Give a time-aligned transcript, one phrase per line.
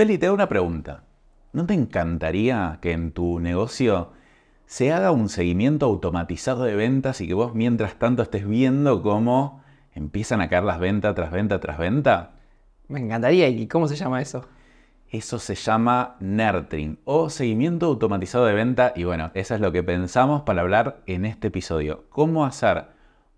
[0.00, 1.02] Feli, te hago una pregunta.
[1.52, 4.12] ¿No te encantaría que en tu negocio
[4.64, 9.62] se haga un seguimiento automatizado de ventas y que vos mientras tanto estés viendo cómo
[9.94, 12.30] empiezan a caer las ventas tras venta tras venta?
[12.88, 13.50] Me encantaría.
[13.50, 14.48] ¿Y cómo se llama eso?
[15.10, 19.82] Eso se llama nurturing o seguimiento automatizado de venta y bueno, eso es lo que
[19.82, 22.06] pensamos para hablar en este episodio.
[22.08, 22.86] ¿Cómo hacer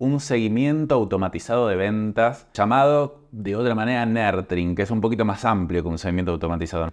[0.02, 5.44] un seguimiento automatizado de ventas llamado de otra manera nurturing, que es un poquito más
[5.44, 6.90] amplio que un seguimiento automatizado?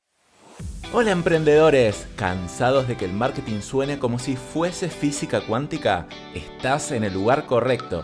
[0.93, 6.05] Hola emprendedores, ¿cansados de que el marketing suene como si fuese física cuántica?
[6.35, 8.03] Estás en el lugar correcto.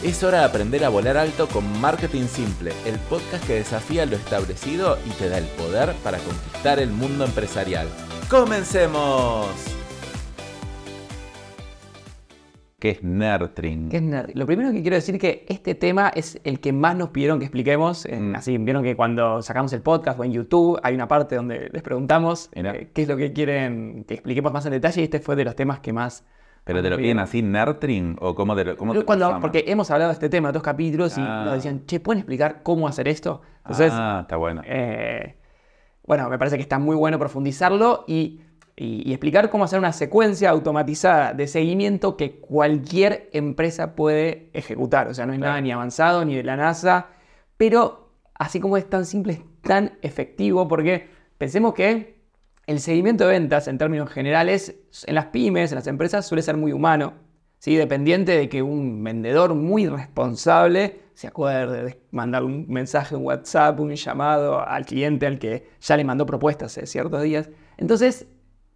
[0.00, 4.14] Es hora de aprender a volar alto con Marketing Simple, el podcast que desafía lo
[4.14, 7.88] establecido y te da el poder para conquistar el mundo empresarial.
[8.30, 9.48] ¡Comencemos!
[12.78, 13.88] ¿Qué es nurturing?
[13.88, 14.38] ¿Qué es nurturing?
[14.38, 17.40] Lo primero que quiero decir es que este tema es el que más nos pidieron
[17.40, 18.06] que expliquemos.
[18.08, 18.36] Mm.
[18.36, 21.82] Así, vieron que cuando sacamos el podcast o en YouTube hay una parte donde les
[21.82, 25.34] preguntamos eh, qué es lo que quieren que expliquemos más en detalle y este fue
[25.34, 26.24] de los temas que más...
[26.68, 28.16] ¿Pero te lo piden así, nurturing?
[28.20, 31.20] ¿O cómo te lo cómo Cuando, Porque hemos hablado de este tema dos capítulos y
[31.20, 31.54] nos ah.
[31.54, 33.40] decían, che, ¿pueden explicar cómo hacer esto?
[33.58, 34.62] Entonces, ah, está bueno.
[34.64, 35.36] Eh,
[36.06, 38.42] bueno, me parece que está muy bueno profundizarlo y
[38.78, 45.08] y, explicar cómo hacer una secuencia automatizada de seguimiento que cualquier empresa puede ejecutar.
[45.08, 47.08] O sea, no es nada ni avanzado ni de la NASA,
[47.56, 52.17] pero así como es tan simple, es tan efectivo porque pensemos que
[52.68, 56.58] el seguimiento de ventas en términos generales en las pymes, en las empresas, suele ser
[56.58, 57.14] muy humano.
[57.58, 57.74] ¿sí?
[57.76, 63.80] Dependiente de que un vendedor muy responsable se acuerde de mandar un mensaje, un WhatsApp,
[63.80, 67.48] un llamado al cliente al que ya le mandó propuestas hace ciertos días.
[67.78, 68.26] Entonces,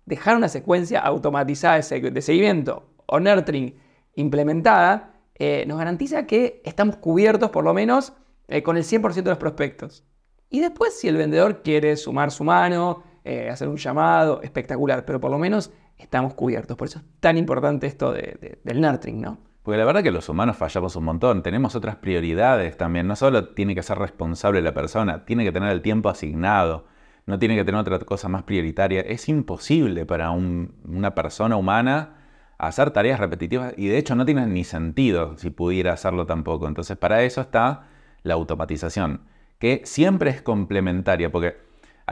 [0.06, 3.74] dejar una secuencia automatizada de seguimiento o nurturing
[4.14, 8.14] implementada eh, nos garantiza que estamos cubiertos por lo menos
[8.48, 10.02] eh, con el 100% de los prospectos.
[10.48, 15.20] Y después si el vendedor quiere sumar su mano, eh, hacer un llamado, espectacular, pero
[15.20, 16.76] por lo menos estamos cubiertos.
[16.76, 19.38] Por eso es tan importante esto del nurturing, ¿no?
[19.62, 23.50] Porque la verdad que los humanos fallamos un montón, tenemos otras prioridades también, no solo
[23.50, 26.86] tiene que ser responsable la persona, tiene que tener el tiempo asignado
[27.26, 29.00] no tiene que tener otra cosa más prioritaria.
[29.00, 32.16] Es imposible para una persona humana
[32.58, 36.68] hacer tareas repetitivas y de hecho no tiene ni sentido si pudiera hacerlo tampoco.
[36.68, 37.88] Entonces para eso está
[38.22, 39.22] la automatización,
[39.58, 41.56] que siempre es complementaria, porque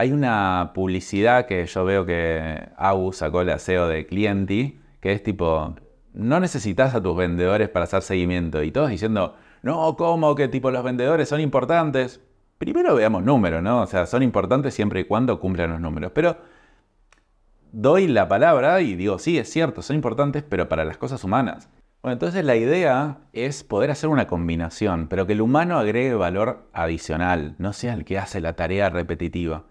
[0.01, 5.21] hay una publicidad que yo veo que AU sacó el SEO de Clienti, que es
[5.21, 5.75] tipo,
[6.13, 8.63] no necesitas a tus vendedores para hacer seguimiento.
[8.63, 12.19] Y todos diciendo, no, ¿cómo que tipo los vendedores son importantes?
[12.57, 13.81] Primero veamos números, ¿no?
[13.81, 16.11] O sea, son importantes siempre y cuando cumplan los números.
[16.15, 16.35] Pero
[17.71, 21.69] doy la palabra y digo, sí, es cierto, son importantes, pero para las cosas humanas.
[22.01, 26.67] Bueno, entonces la idea es poder hacer una combinación, pero que el humano agregue valor
[26.73, 29.65] adicional, no sea el que hace la tarea repetitiva.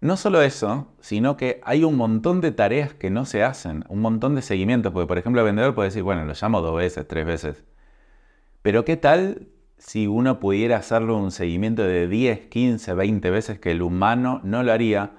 [0.00, 4.00] No solo eso, sino que hay un montón de tareas que no se hacen, un
[4.00, 7.08] montón de seguimientos, porque por ejemplo el vendedor puede decir, bueno, lo llamo dos veces,
[7.08, 7.64] tres veces.
[8.62, 13.72] Pero ¿qué tal si uno pudiera hacerlo un seguimiento de 10, 15, 20 veces que
[13.72, 15.12] el humano no lo haría,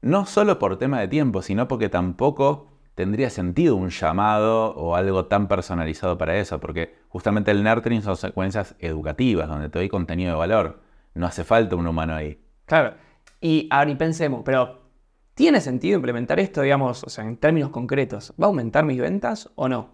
[0.00, 5.26] no solo por tema de tiempo, sino porque tampoco tendría sentido un llamado o algo
[5.26, 10.32] tan personalizado para eso, porque justamente el nurturing son secuencias educativas, donde te doy contenido
[10.32, 10.80] de valor.
[11.14, 12.42] No hace falta un humano ahí.
[12.66, 12.94] Claro.
[13.42, 14.80] Y ahora ni pensemos, pero
[15.34, 18.32] ¿tiene sentido implementar esto, digamos, o sea, en términos concretos?
[18.40, 19.90] ¿Va a aumentar mis ventas o no?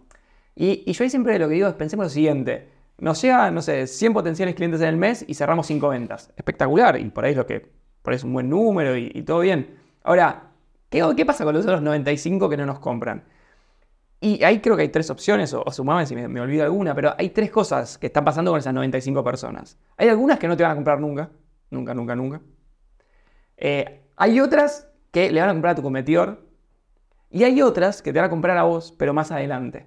[0.54, 2.68] Y, y yo ahí siempre lo que digo es pensemos lo siguiente.
[2.98, 6.30] Nos llega, no sé, 100 potenciales clientes en el mes y cerramos 5 ventas.
[6.36, 7.00] Espectacular.
[7.00, 7.60] Y por ahí es lo que.
[8.02, 9.78] Por ahí es un buen número y, todo bien.
[10.02, 10.50] Ahora,
[10.90, 13.24] ¿qué, ¿qué, pasa con los otros 95 que no nos compran?
[14.20, 17.30] Y ahí creo que hay tres opciones, o, o si me, olvido alguna, pero hay
[17.30, 19.78] tres cosas que están pasando con esas 95 personas.
[19.96, 21.30] Hay algunas que no te van a comprar nunca.
[21.70, 22.40] Nunca, nunca, nunca.
[23.58, 26.46] Eh, hay otras que le van a comprar a tu competidor.
[27.30, 29.86] Y hay otras que te van a comprar a vos, pero más adelante.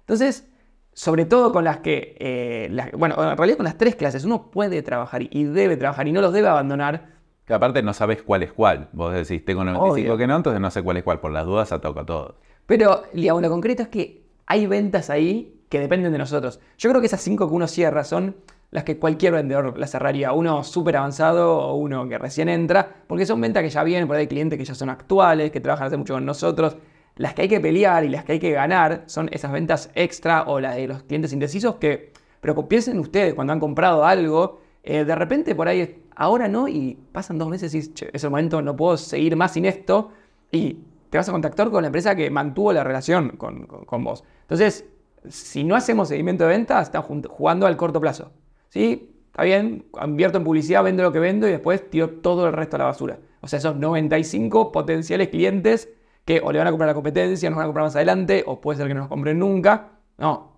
[0.00, 0.48] Entonces,
[0.92, 4.82] sobre todo con las que, eh, bueno, en realidad con las tres clases, uno puede
[4.82, 7.08] trabajar y debe trabajar y no los debe abandonar.
[7.44, 8.88] Que aparte no sabes cuál es cuál.
[8.92, 11.18] Vos decís, tengo 95 que no, entonces no sé cuál es cuál.
[11.18, 12.34] Por las dudas toca a todos.
[12.66, 16.60] Pero lo concreto es que hay ventas ahí que dependen de nosotros.
[16.78, 18.36] Yo creo que esas cinco que uno cierra son
[18.70, 20.32] las que cualquier vendedor las cerraría.
[20.32, 24.16] Uno súper avanzado o uno que recién entra, porque son ventas que ya vienen, por
[24.16, 26.76] ahí hay clientes que ya son actuales, que trabajan hace mucho con nosotros.
[27.16, 30.44] Las que hay que pelear y las que hay que ganar son esas ventas extra
[30.44, 35.04] o las de los clientes indecisos que, pero piensen ustedes cuando han comprado algo, eh,
[35.04, 38.76] de repente por ahí, ahora no, y pasan dos meses y che, ese momento no
[38.76, 40.12] puedo seguir más sin esto,
[40.50, 40.78] y
[41.10, 44.24] te vas a contactar con la empresa que mantuvo la relación con, con vos.
[44.42, 44.86] Entonces,
[45.28, 48.30] si no hacemos seguimiento de ventas, estamos jugando al corto plazo.
[48.70, 49.14] ¿Sí?
[49.26, 52.76] Está bien, invierto en publicidad, vendo lo que vendo y después tiro todo el resto
[52.76, 53.18] a la basura.
[53.40, 55.88] O sea, esos 95 potenciales clientes
[56.24, 58.60] que o le van a comprar la competencia, nos van a comprar más adelante, o
[58.60, 59.92] puede ser que no nos compren nunca.
[60.18, 60.56] No,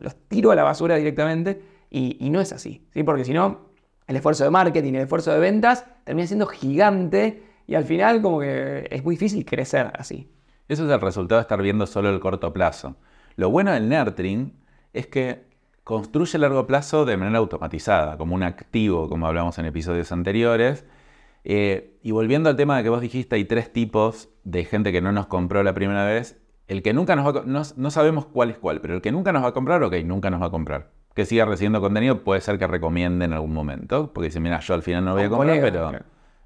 [0.00, 2.86] los, tiro a la basura directamente y, no es así.
[2.92, 3.02] ¿sí?
[3.02, 3.66] Porque si no,
[4.06, 8.40] el esfuerzo de marketing, el esfuerzo de ventas termina siendo gigante y al final como
[8.40, 10.30] que es muy difícil crecer así.
[10.68, 12.96] Eso es el resultado de estar viendo solo el corto plazo.
[13.36, 14.52] Lo bueno del nurturing
[14.92, 15.45] es que
[15.86, 20.84] construye a largo plazo de manera automatizada, como un activo, como hablamos en episodios anteriores.
[21.44, 25.00] Eh, y volviendo al tema de que vos dijiste, hay tres tipos de gente que
[25.00, 26.42] no nos compró la primera vez.
[26.66, 29.12] El que nunca nos va a, no, no sabemos cuál es cuál, pero el que
[29.12, 30.90] nunca nos va a comprar, ok, nunca nos va a comprar.
[31.14, 34.74] Que siga recibiendo contenido, puede ser que recomiende en algún momento, porque dice, mira, yo
[34.74, 35.92] al final no voy a comprar, pero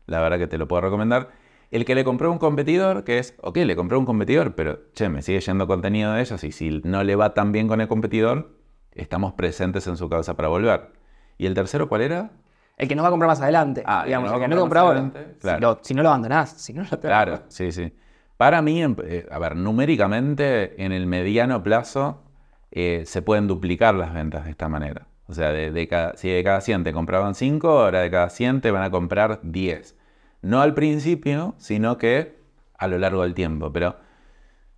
[0.05, 1.31] la verdad que te lo puedo recomendar.
[1.71, 5.09] El que le compró un competidor, que es, ok, le compró un competidor, pero che,
[5.09, 7.89] me sigue yendo contenido de ellos y si no le va tan bien con el
[7.89, 8.60] competidor,
[8.95, 10.93] estamos presentes en su cabeza para volver.
[11.39, 12.31] ¿Y el tercero cuál era?
[12.77, 13.83] El que no va a comprar más adelante.
[13.85, 15.11] Ah, digamos, el que no compraba.
[15.41, 15.79] Claro.
[15.83, 17.93] Si, no lo abandonás, si no lo Claro, sí, sí.
[18.37, 22.23] Para mí, eh, a ver, numéricamente, en el mediano plazo,
[22.71, 25.07] eh, se pueden duplicar las ventas de esta manera.
[25.27, 28.63] O sea, de, cada, si de cada 100 te compraban 5, ahora de cada 100
[28.63, 29.97] te van a comprar 10.
[30.43, 32.39] No al principio, sino que
[32.79, 33.73] a lo largo del tiempo.
[33.73, 33.97] Pero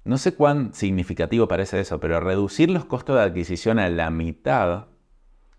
[0.05, 4.87] no sé cuán significativo parece eso, pero reducir los costos de adquisición a la mitad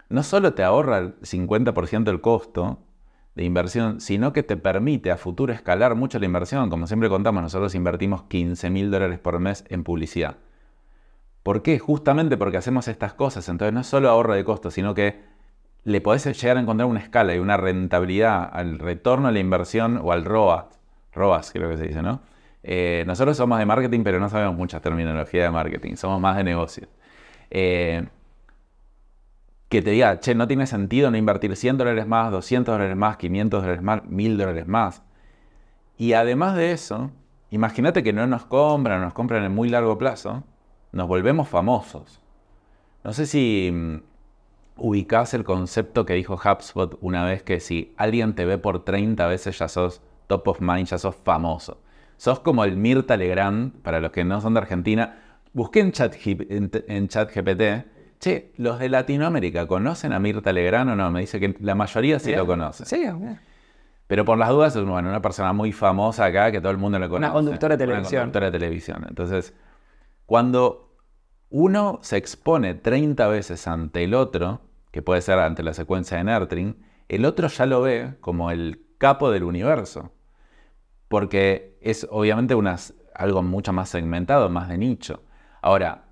[0.10, 2.80] no solo te ahorra el 50% del costo
[3.36, 6.70] de inversión, sino que te permite a futuro escalar mucho la inversión.
[6.70, 10.38] Como siempre contamos, nosotros invertimos 15 mil dólares por mes en publicidad.
[11.42, 11.80] ¿Por qué?
[11.80, 13.50] Justamente porque hacemos estas cosas.
[13.50, 15.24] Entonces no solo ahorro de costos, sino que
[15.84, 20.00] le podés llegar a encontrar una escala y una rentabilidad al retorno a la inversión
[20.02, 20.80] o al ROAS.
[21.12, 22.22] ROAS creo que se dice, ¿no?
[22.64, 25.96] Eh, nosotros somos de marketing, pero no sabemos mucha terminología de marketing.
[25.96, 26.90] Somos más de negocios.
[27.50, 28.06] Eh,
[29.70, 33.18] que te diga, che, no tiene sentido no invertir 100 dólares más, 200 dólares más,
[33.18, 35.04] 500 dólares más, 1000 dólares más.
[35.98, 37.12] Y además de eso,
[37.50, 40.44] imagínate que no nos compran, nos compran en muy largo plazo,
[40.92, 42.22] nos volvemos famosos.
[43.04, 44.02] No sé si mm,
[44.78, 49.26] ubicás el concepto que dijo HubSpot una vez que si alguien te ve por 30
[49.28, 51.82] veces ya sos top of mind, ya sos famoso.
[52.18, 55.40] Sos como el Mirta Legrand, para los que no son de Argentina.
[55.54, 60.96] Busqué en chat, en, chat GPT, che, los de Latinoamérica, ¿conocen a Mirta Legrand o
[60.96, 61.12] no?
[61.12, 62.86] Me dice que la mayoría sí lo conoce.
[62.86, 63.04] Sí,
[64.08, 66.98] Pero por las dudas, es bueno, una persona muy famosa acá que todo el mundo
[67.00, 67.26] le conoce.
[67.26, 68.14] Una conductora de televisión.
[68.14, 69.06] Una conductora de televisión.
[69.08, 69.54] Entonces,
[70.26, 70.96] cuando
[71.50, 74.62] uno se expone 30 veces ante el otro,
[74.92, 76.78] que puede ser ante la secuencia de Nertring,
[77.10, 80.12] el otro ya lo ve como el capo del universo.
[81.14, 82.56] Porque es obviamente
[83.14, 85.22] algo mucho más segmentado, más de nicho.
[85.62, 86.06] Ahora,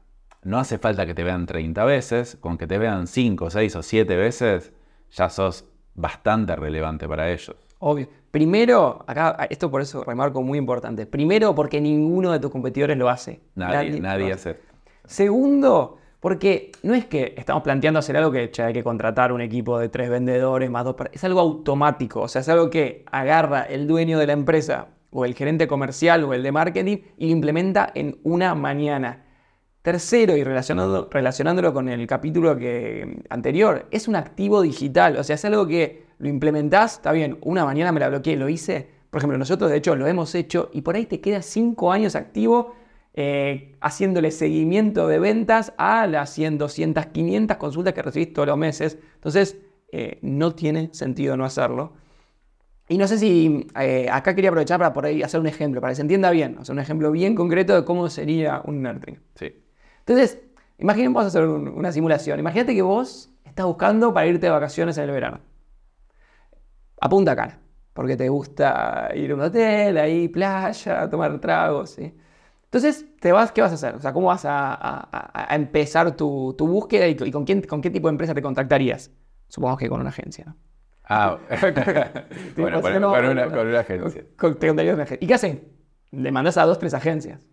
[0.43, 3.81] no hace falta que te vean 30 veces, con que te vean 5, 6 o
[3.81, 4.71] 7 veces,
[5.09, 5.65] ya sos
[5.95, 7.55] bastante relevante para ellos.
[7.79, 8.09] Obvio.
[8.29, 11.07] Primero, acá, esto por eso remarco muy importante.
[11.07, 13.41] Primero, porque ninguno de tus competidores lo hace.
[13.55, 14.59] Nadie, nadie, hace.
[15.05, 19.79] Segundo, porque no es que estamos planteando hacer algo que hay que contratar un equipo
[19.79, 20.95] de tres vendedores más dos.
[21.11, 25.25] Es algo automático, o sea, es algo que agarra el dueño de la empresa o
[25.25, 29.25] el gerente comercial o el de marketing y lo implementa en una mañana.
[29.81, 35.43] Tercero, y relacionándolo con el capítulo que, anterior, es un activo digital, o sea, es
[35.45, 38.87] algo que lo implementás, está bien, una mañana me la bloqueé, lo hice.
[39.09, 42.15] Por ejemplo, nosotros de hecho lo hemos hecho y por ahí te queda cinco años
[42.15, 42.75] activo
[43.13, 48.57] eh, haciéndole seguimiento de ventas a las 100, 200, 500 consultas que recibís todos los
[48.57, 48.97] meses.
[49.15, 49.57] Entonces,
[49.91, 51.93] eh, no tiene sentido no hacerlo.
[52.87, 55.91] Y no sé si eh, acá quería aprovechar para por ahí hacer un ejemplo, para
[55.91, 59.19] que se entienda bien, o sea, un ejemplo bien concreto de cómo sería un nurturing.
[59.35, 59.63] Sí.
[59.99, 60.41] Entonces,
[60.77, 62.39] imaginen, vamos a hacer una simulación.
[62.39, 65.39] Imagínate que vos estás buscando para irte de vacaciones en el verano.
[66.99, 67.59] A Punta Cana,
[67.93, 72.13] porque te gusta ir a un hotel, ahí playa, tomar tragos, ¿sí?
[72.71, 73.95] Entonces, te vas, ¿qué vas a hacer?
[73.95, 78.13] O sea, ¿cómo vas a, empezar tu, búsqueda y, con, quién, con qué tipo de
[78.13, 79.11] empresa te contactarías?
[79.49, 80.55] Supongo que con una agencia, ¿no?
[81.03, 81.37] Ah,
[82.55, 85.17] bueno, con, una, agencia.
[85.19, 85.67] ¿Y qué hacen?
[86.11, 87.45] Le mandas a dos, tres agencias.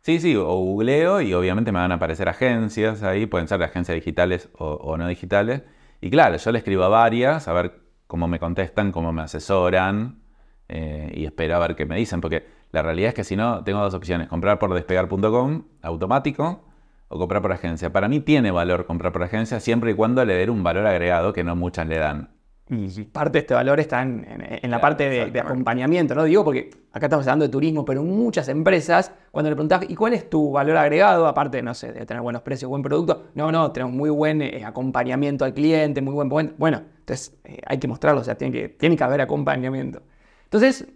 [0.00, 3.94] Sí, sí, o googleo y obviamente me van a aparecer agencias ahí, pueden ser agencias
[3.94, 5.64] digitales o, no digitales.
[6.00, 10.22] Y claro, yo le escribo a varias, a ver cómo me contestan, cómo me asesoran
[10.70, 13.62] eh, y espero a ver qué me dicen, porque La realidad es que si no,
[13.64, 14.28] tengo dos opciones.
[14.28, 16.64] Comprar por despegar.com, automático,
[17.12, 17.92] o comprar por agencia.
[17.92, 21.34] Para mí tiene valor comprar por agencia siempre y cuando le den un valor agregado
[21.34, 22.30] que no muchas le dan.
[22.70, 26.24] Y parte de este valor está en, la parte de, acompañamiento, ¿no?
[26.24, 30.14] Digo, porque acá estamos hablando de turismo, pero muchas empresas, cuando le preguntas, ¿y cuál
[30.14, 31.26] es tu valor agregado?
[31.26, 33.24] Aparte, no sé, de tener buenos precios, buen producto.
[33.34, 36.30] No, no, tenemos muy buen eh, acompañamiento al cliente, muy buen.
[36.30, 40.00] buen bueno, entonces eh, hay que mostrarlo, o sea, tiene que, tiene que haber acompañamiento.
[40.44, 40.86] Entonces,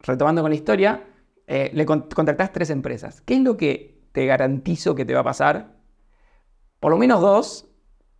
[0.00, 1.00] retomando con la historia,
[1.46, 3.20] eh, le contactás tres empresas.
[3.22, 5.76] ¿Qué es lo que te garantizo que te va a pasar?
[6.80, 7.68] Por lo menos dos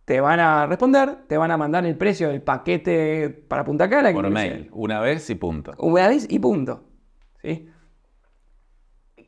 [0.05, 4.11] te van a responder, te van a mandar el precio del paquete para Punta Cana.
[4.11, 5.73] Por mail, una vez y punto.
[5.77, 6.83] Una vez y punto.
[7.41, 7.69] ¿Sí?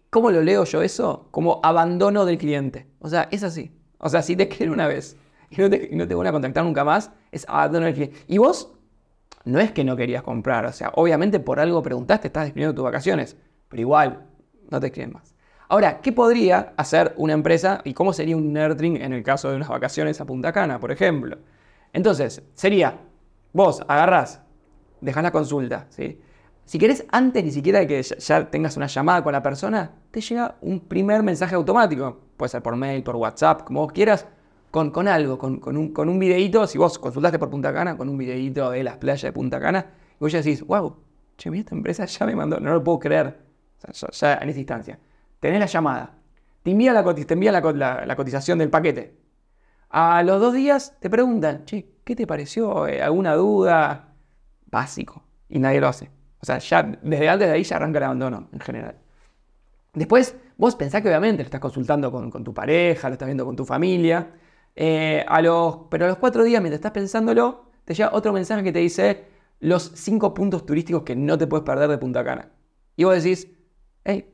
[0.09, 1.27] ¿Cómo lo leo yo eso?
[1.31, 2.87] Como abandono del cliente.
[2.99, 3.77] O sea, es así.
[3.97, 5.17] O sea, si te quieren una vez
[5.49, 8.17] y no te, no te van a contactar nunca más, es abandono del cliente.
[8.27, 8.73] Y vos,
[9.45, 10.65] no es que no querías comprar.
[10.65, 13.37] O sea, obviamente por algo preguntaste, estás despidiendo tus vacaciones.
[13.69, 14.27] Pero igual,
[14.69, 15.35] no te escriben más.
[15.67, 19.55] Ahora, ¿qué podría hacer una empresa y cómo sería un nurturing en el caso de
[19.55, 21.37] unas vacaciones a Punta Cana, por ejemplo?
[21.91, 22.99] Entonces, sería,
[23.51, 24.41] vos agarrás,
[25.01, 26.19] dejás la consulta, ¿sí?
[26.65, 30.19] Si querés, antes ni siquiera de que ya tengas una llamada con la persona, te
[30.19, 32.21] llega un primer mensaje automático.
[32.37, 34.27] Puede ser por mail, por WhatsApp, como vos quieras,
[34.71, 36.65] con, con algo, con, un, con un videíto.
[36.65, 39.93] Si vos consultaste por Punta Cana, con un videíto de las playas de Punta Cana,
[40.13, 40.95] y vos ya decís, wow,
[41.37, 43.44] che, mira, esta empresa ya me mandó, no lo puedo creer,
[43.91, 44.99] ya en esta instancia
[45.39, 46.15] tenés la llamada,
[46.63, 49.15] te envía, la, la, cotización del paquete.
[49.89, 52.87] A los dos días te preguntan, che, ¿qué te pareció?
[52.87, 54.15] Eh, ¿Alguna duda?
[54.65, 55.23] Básico.
[55.47, 56.09] Y nadie lo hace.
[56.41, 58.95] O sea, ya desde antes de ahí ya arranca el abandono en general.
[59.93, 63.55] Después, vos pensás que obviamente lo estás consultando con, tu pareja, lo estás viendo con
[63.55, 64.31] tu familia.
[64.75, 68.63] Eh, a los, pero a los cuatro días, mientras estás pensándolo, te llega otro mensaje
[68.63, 69.25] que te dice
[69.59, 72.51] los cinco puntos turísticos que no te puedes perder de Punta Cana.
[72.95, 73.54] Y vos decís,
[74.05, 74.31] hey,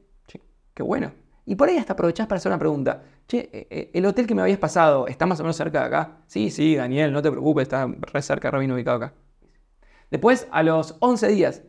[0.74, 1.12] Qué bueno.
[1.46, 3.04] Y por ahí hasta aprovechás para hacer una pregunta.
[3.28, 5.86] Che, eh, eh, ¿el hotel que me habías pasado está más o menos cerca de
[5.86, 6.18] acá?
[6.28, 9.14] Sí, sí, Daniel, no te preocupes, está re cerca, re bien ubicado acá.
[10.10, 11.64] Después, a los 11 días,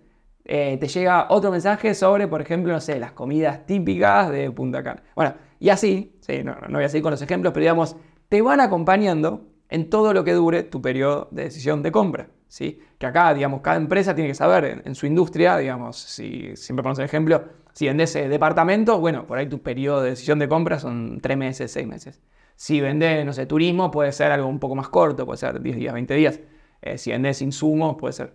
[0.44, 4.82] eh, te llega otro mensaje sobre, por ejemplo, no sé, las comidas típicas de Punta
[4.82, 5.02] Cana.
[5.14, 7.96] Bueno, y así, sí, no, no voy a seguir con los ejemplos, pero digamos,
[8.28, 12.28] te van acompañando en todo lo que dure tu periodo de decisión de compra.
[12.52, 12.78] ¿sí?
[12.98, 16.98] Que acá, digamos, cada empresa tiene que saber en, su industria, digamos, si siempre ponemos
[16.98, 17.42] el ejemplo,
[17.72, 21.36] si vendes eh, departamento, bueno, por ahí tu periodo de decisión de compra son tres
[21.36, 22.20] meses, seis meses.
[22.56, 25.76] Si vendes, no sé, turismo, puede ser algo un poco más corto, puede ser 10
[25.76, 26.40] días, 20 días.
[26.82, 28.34] Eh, si vendes insumos, puede ser.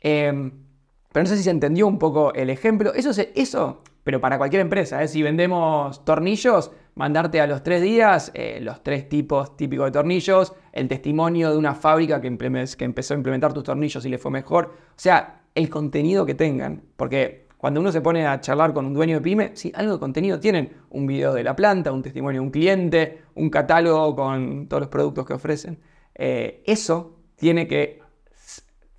[0.00, 0.52] Em,
[1.12, 2.94] pero no sé si se entendió un poco el ejemplo.
[2.94, 5.08] Eso, eso pero para cualquier empresa, ¿eh?
[5.08, 10.88] si vendemos tornillos, mandarte a los tres días los tres tipos típicos de tornillos, el
[10.88, 12.34] testimonio de una fábrica que,
[12.78, 14.72] que empezó a implementar tus tornillos y le fue mejor.
[14.90, 16.82] O sea, el contenido que tengan.
[16.96, 19.98] Porque cuando uno se pone a charlar con un dueño de pyme, sí, algo de
[19.98, 20.76] contenido tienen.
[20.90, 24.88] Un video de la planta, un testimonio de un cliente, un catálogo con todos los
[24.88, 25.80] productos que ofrecen.
[26.14, 28.00] Eh, eso tiene que,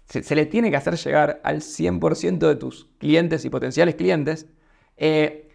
[0.07, 4.47] se, le tiene que hacer llegar al 100% de tus clientes y potenciales clientes.
[4.97, 5.49] Eh,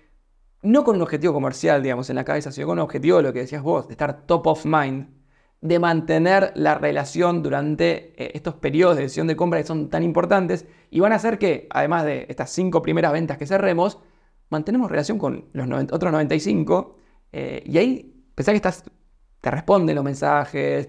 [0.63, 3.41] no con un objetivo comercial, digamos, en la cabeza, sino con un objetivo lo que
[3.41, 5.24] decías vos, de estar top of mind
[5.65, 10.03] de mantener la relación durante eh, estos periodos de decisión de compra que son tan
[10.03, 13.99] importantes y van a hacer que, además de estas cinco primeras ventas que cerremos,
[14.51, 16.99] mantenemos relación con los otros 95
[17.33, 18.85] eh, y ahí pensá que estás,
[19.41, 20.87] te responden los mensajes,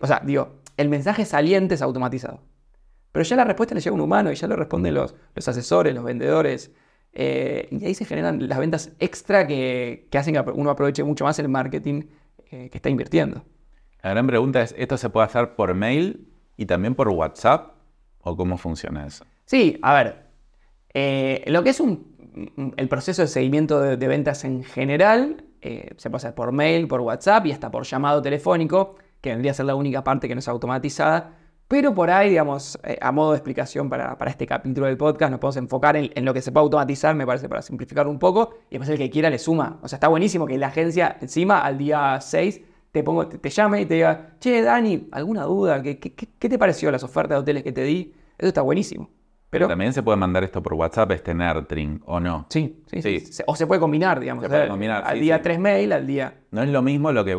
[0.00, 2.40] o sea, digo, el mensaje saliente es automatizado.
[3.12, 5.48] Pero ya la respuesta le llega a un humano y ya lo responden los, los
[5.48, 6.72] asesores, los vendedores.
[7.12, 11.38] Eh, y ahí se generan las ventas extra que, hacen que uno aproveche mucho más
[11.40, 12.04] el marketing
[12.48, 13.44] que está invirtiendo.
[14.04, 17.72] La gran pregunta es, ¿esto se puede hacer por mail y también por WhatsApp?
[18.20, 19.24] ¿O cómo funciona eso?
[19.46, 20.26] Sí, a ver,
[20.92, 21.82] eh, lo que es
[22.76, 27.00] el proceso de seguimiento de, ventas en general, eh, se puede hacer por mail, por
[27.00, 30.40] WhatsApp y hasta por llamado telefónico, que vendría a ser la única parte que no
[30.40, 31.38] es automatizada.
[31.66, 35.40] Pero por ahí, digamos, eh, a modo de explicación para, este capítulo del podcast, nos
[35.40, 38.58] podemos enfocar en, en, lo que se puede automatizar, me parece, para simplificar un poco,
[38.68, 39.78] y después el que quiera le suma.
[39.80, 43.80] O sea, está buenísimo que la agencia encima al día 6 te, pongo, te, llame
[43.80, 45.82] y te diga, che, Dani, ¿alguna duda?
[45.82, 48.14] ¿Qué, qué, te pareció las ofertas de hoteles que te di?
[48.38, 49.10] Eso está buenísimo.
[49.50, 52.46] Pero, también se puede mandar esto por WhatsApp, este nurturing, ¿o no?
[52.50, 53.42] Sí, sí, sí.
[53.48, 54.44] O se puede combinar, digamos.
[54.44, 56.34] Se puede combinar, al día tres mail, al día...
[56.52, 57.36] No es lo mismo lo que...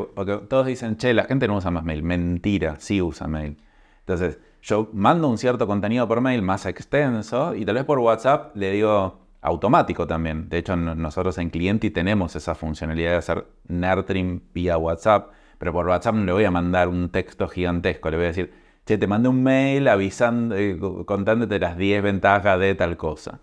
[0.49, 2.03] Todos dicen, che, la gente no usa más mail.
[2.03, 3.55] Mentira, sí usa mail.
[3.99, 8.57] Entonces, yo mando un cierto contenido por mail más extenso y tal vez por WhatsApp
[8.57, 10.49] le digo automático también.
[10.49, 15.31] De hecho, nosotros en Clienti tenemos esa funcionalidad de hacer nurturing vía WhatsApp
[15.65, 18.53] pero por WhatsApp no le voy a mandar un texto gigantesco, le voy a decir,
[18.85, 23.39] che, te mandé un mail avisando, eh, contándote las 10 ventajas de tal cosa.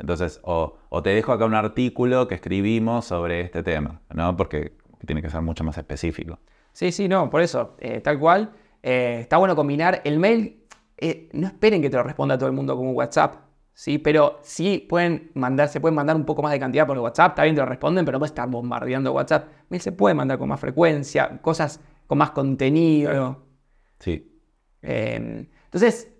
[0.00, 0.74] Entonces, o,
[1.04, 4.36] te dejo acá un artículo que escribimos sobre este tema, ¿no?
[4.36, 4.72] Porque
[5.06, 6.40] tiene que ser mucho más específico.
[6.72, 8.50] Sí, sí, no, por eso, eh, tal cual.
[8.82, 10.64] Eh, está bueno combinar el mail.
[11.32, 13.36] No esperen que te lo responda todo el mundo como WhatsApp,
[13.80, 13.96] ¿sí?
[13.96, 17.44] Pero sí pueden mandar, se pueden mandar un poco más de cantidad por WhatsApp, está
[17.44, 19.48] bien te lo responden, pero no puedes estar bombardeando WhatsApp.
[19.78, 23.42] Se puede mandar con más frecuencia, cosas con más contenido.
[23.98, 24.38] Sí.
[24.82, 26.12] entonces,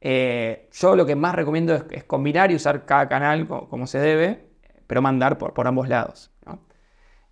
[0.00, 4.44] eh, yo lo que más recomiendo es, combinar y usar cada canal como, se debe,
[4.88, 6.32] pero mandar por, ambos lados.
[6.44, 6.58] ¿no?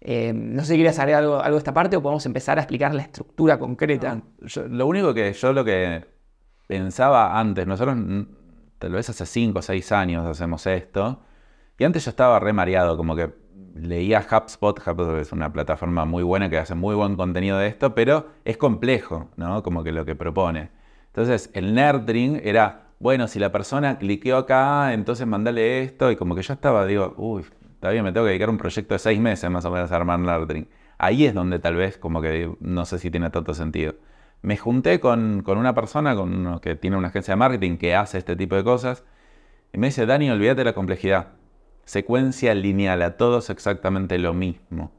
[0.00, 2.62] Eh, no sé si querías agregar algo, algo, de esta parte o podemos empezar a
[2.62, 4.22] explicar la estructura concreta.
[4.68, 6.04] lo único que yo lo que
[6.68, 7.96] pensaba antes, nosotros
[8.84, 11.22] tal vez hace 5 o 6 años hacemos esto,
[11.78, 13.32] y antes yo estaba re mareado, como que
[13.74, 17.94] leía HubSpot, HubSpot es una plataforma muy buena que hace muy buen contenido de esto,
[17.94, 19.62] pero es complejo, ¿no?
[19.62, 20.68] Como que lo que propone.
[21.06, 26.34] Entonces, el nerdring era, bueno, si la persona cliqueó acá, entonces mandale esto, y como
[26.34, 29.18] que yo estaba, digo, uy, está bien, me tengo que dedicar un proyecto de seis
[29.18, 30.68] meses más o menos a armar nerdring.
[30.98, 33.94] Ahí es donde tal vez, como que no sé si tiene tanto sentido.
[34.44, 38.36] Me junté con, una persona con que tiene una agencia de marketing que hace este
[38.36, 39.04] tipo de cosas,
[39.72, 41.28] y me dice, Dani, olvídate de la complejidad.
[41.84, 44.92] Secuencia lineal, a todos exactamente lo mismo.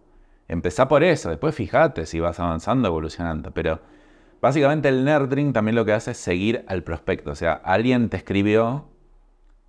[0.48, 3.80] Empezá por eso, después fíjate si vas avanzando, evolucionando, pero
[4.46, 7.32] Básicamente el nerdring también lo que hace es seguir al prospecto.
[7.32, 8.86] O sea, alguien te escribió,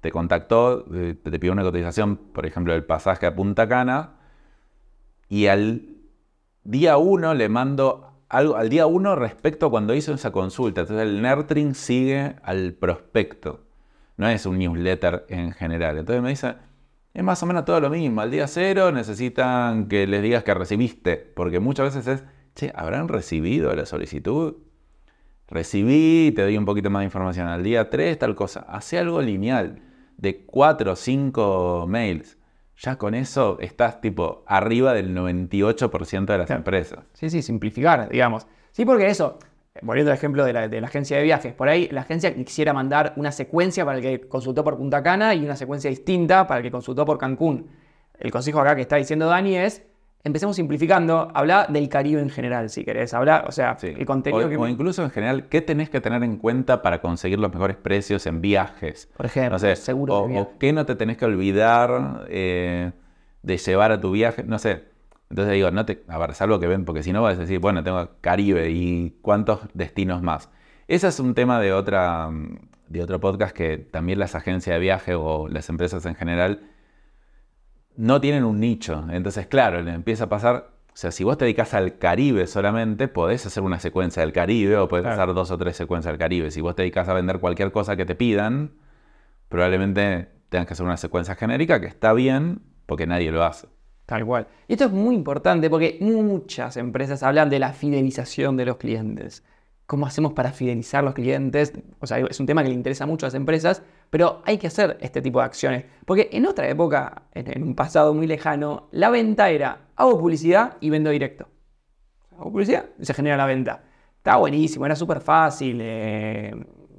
[0.02, 4.16] te contactó, te pidió una cotización, por ejemplo, el pasaje a Punta Cana,
[5.30, 5.96] y al
[6.64, 10.82] día uno le mando al día uno respecto a cuando hizo esa consulta.
[10.82, 13.64] Entonces el nerdring sigue al prospecto.
[14.16, 15.98] No es un newsletter en general.
[15.98, 16.54] Entonces me dice,
[17.14, 18.20] es más o menos todo lo mismo.
[18.20, 23.08] Al día cero necesitan que les digas que recibiste, porque muchas veces es, che, ¿habrán
[23.08, 24.56] recibido la solicitud?
[25.48, 27.48] recibí, te doy un poquito más de información.
[27.48, 28.60] Al día 3, tal cosa.
[28.68, 29.80] Hace algo lineal
[30.16, 32.38] de 4 o 5 mails.
[32.78, 37.04] Ya con eso estás tipo arriba del 98% de las empresas.
[37.14, 38.46] Sí, sí, simplificar, digamos.
[38.72, 39.38] Sí, porque eso,
[39.80, 42.74] volviendo al ejemplo de la, de la, agencia de viajes, por ahí la agencia quisiera
[42.74, 46.58] mandar una secuencia para el que consultó por Punta Cana y una secuencia distinta para
[46.58, 47.70] el que consultó por Cancún.
[48.18, 49.82] El consejo acá que está diciendo Dani es
[50.26, 53.14] empecemos simplificando, habla del Caribe en general, si querés.
[53.14, 54.56] Hablar, o sea, el contenido o, que...
[54.56, 58.26] O incluso en general, ¿qué tenés que tener en cuenta para conseguir los mejores precios
[58.26, 59.08] en viajes?
[59.16, 62.90] Por ejemplo, seguro o, qué no te tenés que olvidar eh,
[63.42, 64.84] de llevar a tu viaje, no sé.
[65.30, 67.60] Entonces digo, no te, a ver, salvo que ven, porque si no vas a decir,
[67.60, 70.50] bueno, tengo Caribe y cuántos destinos más.
[70.88, 72.30] Ese es un tema de, otra,
[72.88, 76.70] de otro podcast que también las agencias de viaje o las empresas en general
[77.96, 79.04] no tienen un nicho.
[79.10, 80.70] Entonces, claro, le empieza a pasar.
[80.88, 84.76] O sea, si vos te dedicas al Caribe solamente, podés hacer una secuencia del Caribe
[84.78, 86.50] o podés hacer dos o tres secuencias del Caribe.
[86.50, 88.72] Si vos te dedicas a vender cualquier cosa que te pidan,
[89.48, 93.68] probablemente tengas que hacer una secuencia genérica que está bien porque nadie lo hace.
[94.06, 94.46] Tal cual.
[94.68, 99.44] Y esto es muy importante porque muchas empresas hablan de la fidelización de los clientes
[99.86, 101.72] cómo hacemos para fidelizar los clientes.
[102.00, 104.66] O sea, es un tema que le interesa mucho a las empresas, pero hay que
[104.66, 105.84] hacer este tipo de acciones.
[106.04, 110.90] Porque en otra época, en un pasado muy lejano, la venta era hago publicidad y
[110.90, 111.48] vendo directo.
[112.38, 113.82] Hago publicidad y se genera la venta.
[114.18, 115.78] Estaba buenísimo, era súper fácil.
[115.80, 116.54] Eh,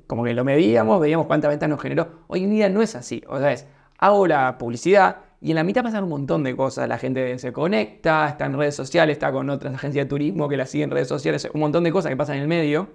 [0.07, 2.23] como que lo medíamos, veíamos cuántas ventas nos generó.
[2.27, 3.21] Hoy en día no es así.
[3.27, 3.67] O sea, es
[3.99, 6.87] hago la publicidad, y en la mitad pasan un montón de cosas.
[6.89, 10.57] La gente se conecta, está en redes sociales, está con otras agencias de turismo que
[10.57, 12.89] la siguen en redes sociales, un montón de cosas que pasan en el medio.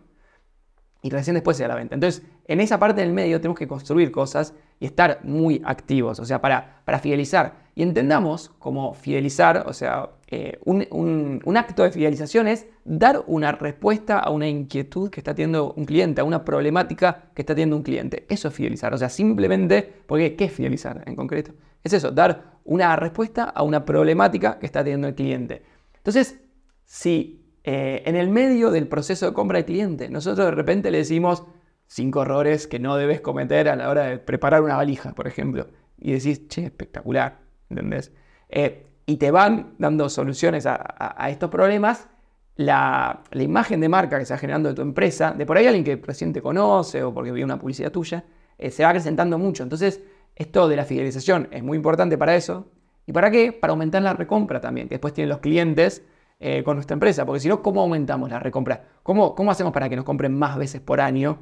[1.05, 1.97] Y recién después se da la venta.
[1.97, 6.25] Entonces, en esa parte del medio tenemos que construir cosas y estar muy activos, o
[6.25, 7.55] sea, para, para fidelizar.
[7.75, 14.19] Y entendamos como fidelizar, o sea, eh, un, acto de fidelización es dar una respuesta
[14.19, 17.83] a una inquietud que está teniendo un cliente, a una problemática que está teniendo un
[17.83, 18.25] cliente.
[18.29, 21.53] Eso es fidelizar, o sea, simplemente, porque ¿qué es fidelizar en concreto?
[21.83, 25.63] Es eso, dar una respuesta a una problemática que está teniendo el cliente.
[25.97, 26.41] Entonces,
[26.85, 30.99] si eh, en el medio del proceso de compra del cliente nosotros de repente le
[30.99, 31.45] decimos
[31.87, 35.69] cinco errores que no debes cometer a la hora de preparar una valija, por ejemplo,
[35.99, 38.13] y decís, che, espectacular, ¿entendés?
[38.49, 42.09] Eh, y te van dando soluciones a, estos problemas,
[42.57, 45.85] la, imagen de marca que se está generando de tu empresa, de por ahí alguien
[45.85, 48.25] que recién te conoce o porque vio una publicidad tuya,
[48.59, 49.63] eh, se va acrecentando mucho.
[49.63, 50.01] Entonces,
[50.37, 52.71] esto de la fidelización es muy importante para eso.
[53.07, 53.53] ¿Y para qué?
[53.53, 56.05] Para aumentar la recompra también, que después tienen los clientes
[56.41, 57.27] eh, con nuestra empresa.
[57.27, 58.85] Porque si no, ¿cómo aumentamos la recompra?
[59.03, 61.39] ¿Cómo, ¿Cómo hacemos para que nos compren más veces por año?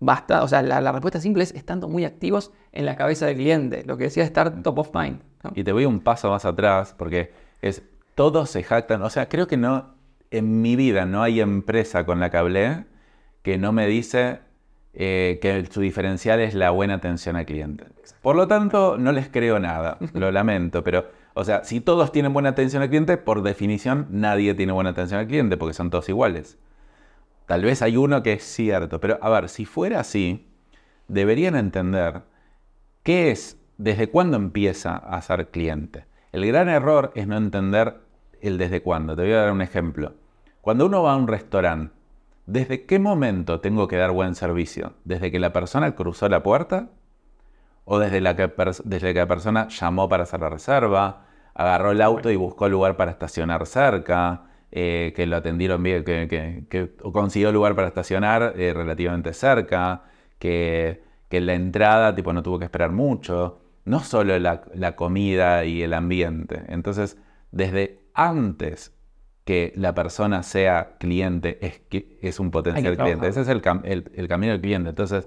[0.00, 3.84] Basta, o sea, la, respuesta simple es estando muy activos en la cabeza del cliente.
[3.84, 5.20] Lo que decía estar top of mind.
[5.54, 7.82] Y te voy un paso más atrás, porque es
[8.14, 9.02] todos se jactan.
[9.02, 9.94] O sea, creo que no,
[10.30, 12.84] en mi vida no hay empresa con la que hablé
[13.42, 14.40] que no me dice
[14.92, 17.84] eh, que su diferencial es la buena atención al cliente.
[18.22, 22.32] Por lo tanto, no les creo nada, lo lamento, pero, o sea, si todos tienen
[22.32, 26.08] buena atención al cliente, por definición nadie tiene buena atención al cliente, porque son todos
[26.08, 26.58] iguales.
[27.46, 30.46] Tal vez hay uno que es cierto, pero a ver, si fuera así,
[31.08, 32.22] deberían entender
[33.02, 36.04] qué es, desde cuándo empieza a ser cliente.
[36.32, 37.96] El gran error es no entender
[38.40, 39.16] el desde cuándo.
[39.16, 40.14] Te voy a dar un ejemplo.
[40.60, 41.92] Cuando uno va a un restaurante,
[42.50, 44.94] ¿desde qué momento tengo que dar buen servicio?
[45.04, 46.90] ¿Desde que la persona cruzó la puerta?
[47.84, 48.50] ¿O desde, la que,
[48.84, 51.26] desde que la persona llamó para hacer la reserva?
[51.54, 54.46] ¿Agarró el auto y buscó lugar para estacionar cerca?
[54.72, 60.04] Eh, que lo atendieron bien, que, consiguió lugar para estacionar eh, relativamente cerca,
[60.38, 65.64] que, que la entrada tipo, no tuvo que esperar mucho, no solo la, la comida
[65.64, 66.62] y el ambiente.
[66.68, 67.16] Entonces,
[67.50, 68.94] desde antes
[69.50, 71.80] que la persona sea cliente es,
[72.22, 73.26] es un potencial cliente.
[73.26, 74.90] Ese es el, el, camino del cliente.
[74.90, 75.26] Entonces,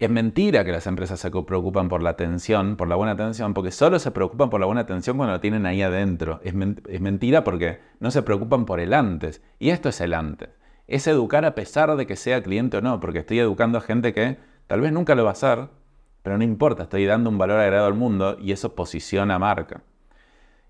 [0.00, 3.70] es mentira que las empresas se preocupan por la atención, por la buena atención, porque
[3.70, 6.40] solo se preocupan por la buena atención cuando lo tienen ahí adentro.
[6.42, 6.52] Es,
[6.88, 9.40] es mentira porque no se preocupan por el antes.
[9.60, 10.48] Y esto es el antes.
[10.88, 14.12] Es educar a pesar de que sea cliente o no, porque estoy educando a gente
[14.12, 14.36] que
[14.66, 15.68] tal vez nunca lo va a hacer,
[16.24, 19.82] pero no importa, estoy dando un valor agregado al mundo y eso posiciona marca.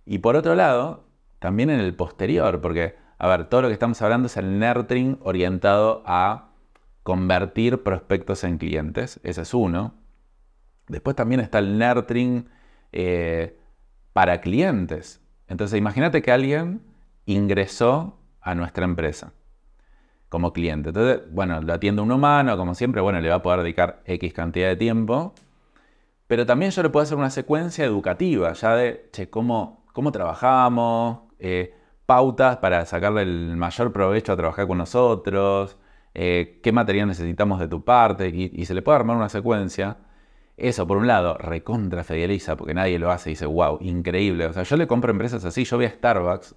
[0.05, 1.04] Y por otro lado,
[1.44, 5.18] también en el posterior, porque, a ver, todo lo que estamos hablando es el nurturing
[5.20, 6.52] orientado a
[7.02, 9.92] convertir prospectos en clientes, ese es uno.
[10.88, 12.48] Después también está el nurturing
[12.92, 13.59] eh,
[14.14, 15.20] para clientes.
[15.46, 16.80] Entonces, imagínate que alguien
[17.26, 19.35] ingresó a nuestra empresa
[20.30, 20.88] como cliente.
[20.88, 24.33] Entonces, bueno, lo atiende un humano, como siempre, bueno, le va a poder dedicar X
[24.33, 25.35] cantidad de tiempo.
[26.26, 31.23] Pero también yo le puedo hacer una secuencia educativa, ya de, che, ¿cómo, cómo trabajamos?
[31.46, 31.74] Eh,
[32.07, 35.76] pautas para sacarle el mayor provecho a trabajar con nosotros,
[36.14, 39.98] eh, qué material necesitamos de tu parte, y, se le puede armar una secuencia.
[40.57, 44.46] Eso, por un lado, recontra fideliza, porque nadie lo hace y dice, wow, increíble.
[44.46, 46.54] O sea, yo le compro empresas así, yo voy a Starbucks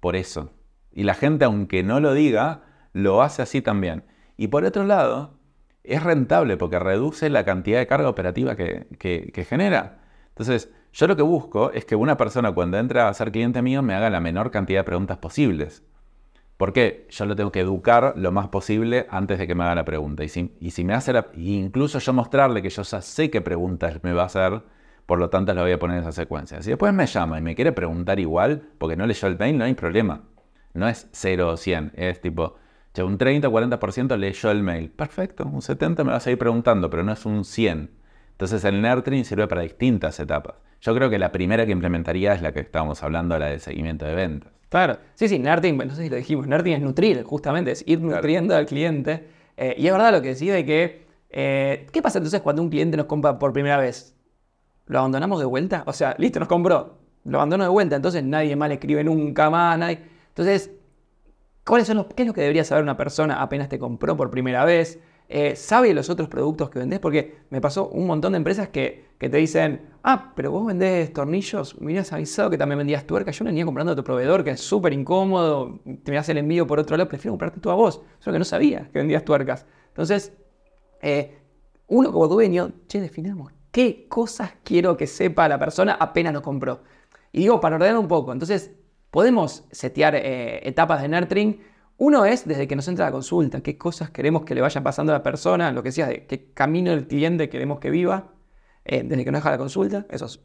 [0.00, 0.50] por eso.
[0.92, 4.04] Y la gente, aunque no lo diga, lo hace así también.
[4.36, 5.38] Y por otro lado,
[5.82, 10.05] es rentable porque reduce la cantidad de carga operativa que, que genera.
[10.36, 13.80] Entonces, yo lo que busco es que una persona cuando entra a ser cliente mío
[13.80, 15.82] me haga la menor cantidad de preguntas posibles.
[16.58, 19.84] Porque yo lo tengo que educar lo más posible antes de que me haga la
[19.86, 20.24] pregunta.
[20.24, 24.12] Y si, me hace la, incluso yo mostrarle que yo ya sé qué preguntas me
[24.12, 24.62] va a hacer,
[25.06, 26.60] por lo tanto lo voy a poner en esa secuencia.
[26.62, 29.64] Si después me llama y me quiere preguntar igual, porque no leyó el mail, no
[29.64, 30.24] hay problema.
[30.74, 32.56] No es 0 o 100, es tipo,
[33.02, 34.90] un 30 o 40% leyó el mail.
[34.90, 37.90] Perfecto, un 70 me va a seguir preguntando, pero no es un 100.
[38.36, 40.56] Entonces el nurturing sirve para distintas etapas.
[40.82, 44.04] Yo creo que la primera que implementaría es la que estábamos hablando, la de seguimiento
[44.04, 44.52] de ventas.
[44.68, 47.98] Claro, sí, sí, nurturing, no sé si lo dijimos, nurturing es nutrir, justamente, es ir
[47.98, 49.26] nutriendo al cliente.
[49.56, 52.68] Eh, y es verdad lo que decía de que, eh, ¿qué pasa entonces cuando un
[52.68, 54.14] cliente nos compra por primera vez?
[54.84, 55.82] ¿Lo abandonamos de vuelta?
[55.86, 59.48] O sea, listo, nos compró, lo abandono de vuelta, entonces nadie más le escribe nunca
[59.48, 60.00] más, nadie...
[60.28, 60.72] Entonces,
[61.64, 64.30] ¿cuáles son los, ¿qué es lo que debería saber una persona apenas te compró por
[64.30, 65.00] primera vez?
[65.28, 67.00] Eh, ¿Sabe los otros productos que vendés?
[67.00, 71.80] Porque me pasó un montón de empresas que, te dicen, ah, pero vos vendés tornillos,
[71.80, 74.60] me hubieras avisado que también vendías tuercas, yo venía comprando a tu proveedor, que es
[74.60, 78.02] súper incómodo, te me hace el envío por otro lado, prefiero comprarte tú a vos,
[78.18, 79.66] solo que no sabía que vendías tuercas.
[79.88, 80.32] Entonces,
[81.00, 81.38] eh,
[81.88, 86.82] uno como dueño, che, definamos qué cosas quiero que sepa la persona apenas nos compró.
[87.32, 88.70] Y digo, para ordenar un poco, entonces,
[89.10, 91.60] podemos setear eh, etapas de nurturing
[91.98, 95.12] uno es desde que nos entra la consulta, qué cosas queremos que le vayan pasando
[95.12, 98.34] a la persona, lo que de qué camino del cliente queremos que viva,
[98.84, 100.40] eh, desde que nos deja la consulta, eso es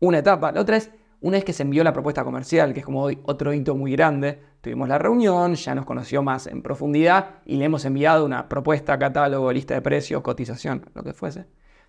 [0.00, 0.52] una etapa.
[0.52, 3.18] La otra es una vez que se envió la propuesta comercial, que es como hoy
[3.24, 7.64] otro hito muy grande, tuvimos la reunión, ya nos conoció más en profundidad y le
[7.64, 11.46] hemos enviado una propuesta, catálogo, lista de precios, cotización, lo que fuese.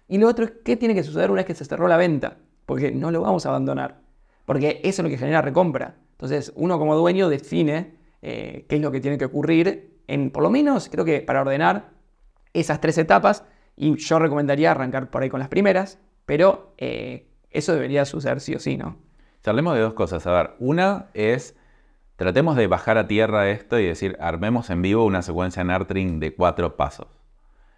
[0.07, 2.37] Y lo otro es qué tiene que suceder una vez que se cerró la venta,
[2.65, 4.01] porque no lo vamos a abandonar,
[4.45, 5.97] porque eso es lo que genera recompra.
[6.11, 10.41] Entonces, uno como dueño define eh, qué es lo que tiene que ocurrir, en, por
[10.41, 11.91] lo menos creo que para ordenar
[12.53, 13.43] esas tres etapas,
[13.75, 18.55] y yo recomendaría arrancar por ahí con las primeras, pero eh, eso debería suceder sí
[18.55, 18.97] o sí, ¿no?
[19.43, 20.25] Charlemos de dos cosas.
[20.25, 21.55] A ver, una es,
[22.15, 26.33] tratemos de bajar a tierra esto y decir, armemos en vivo una secuencia nurturing de
[26.33, 27.07] cuatro pasos.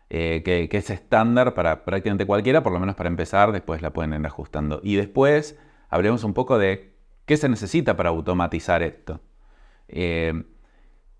[0.09, 4.13] Eh, que, es estándar para prácticamente cualquiera, por lo menos para empezar, después la pueden
[4.13, 4.79] ir ajustando.
[4.81, 9.19] Y después hablemos un poco de qué se necesita para automatizar esto.
[9.87, 10.43] Eh,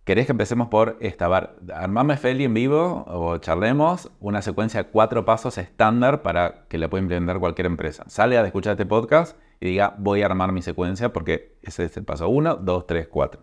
[0.08, 1.26] ¿Querés que empecemos por esta?
[1.74, 6.90] Armame Feli en vivo o charlemos una secuencia de cuatro pasos estándar para que la
[6.90, 8.06] pueda implementar cualquier empresa.
[8.08, 11.98] Sale a escuchar este podcast y diga voy a armar mi secuencia porque ese es
[11.98, 13.42] el paso 1, 2, 3, 4.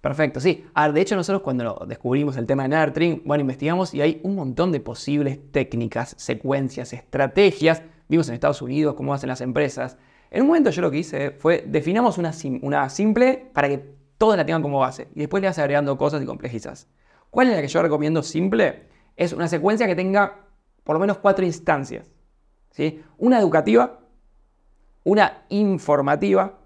[0.00, 0.64] Perfecto, sí.
[0.94, 4.72] De hecho, nosotros cuando descubrimos el tema de nurturing, bueno, investigamos y hay un montón
[4.72, 7.82] de posibles técnicas, secuencias, estrategias.
[8.08, 9.98] Vimos en Estados Unidos cómo hacen las empresas.
[10.30, 14.44] En un momento yo lo que hice fue, definamos una simple para que todos la
[14.44, 16.88] tengan como base y después le vas agregando cosas y complejizas.
[17.30, 18.88] ¿Cuál es la que yo recomiendo simple?
[19.16, 20.44] Es una secuencia que tenga
[20.84, 22.10] por lo menos cuatro instancias.
[22.70, 23.02] ¿sí?
[23.16, 24.00] Una educativa,
[25.04, 26.58] una informativa,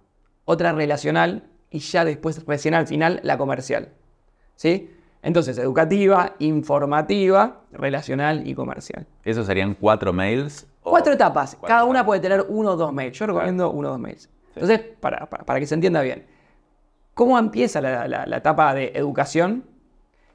[0.45, 3.93] otra relacional y ya después, recién al final, la comercial.
[4.57, 4.91] ¿sí?
[5.23, 9.07] Entonces, educativa, informativa, relacional y comercial.
[9.25, 10.67] ¿Esos serían cuatro mails?
[10.83, 11.57] Cuatro etapas.
[11.65, 13.17] Cada una puede tener uno o dos mails.
[13.17, 14.29] Yo recomiendo uno o dos mails.
[14.55, 16.27] Entonces, para, que se entienda bien,
[17.15, 19.65] ¿cómo empieza la, etapa de educación?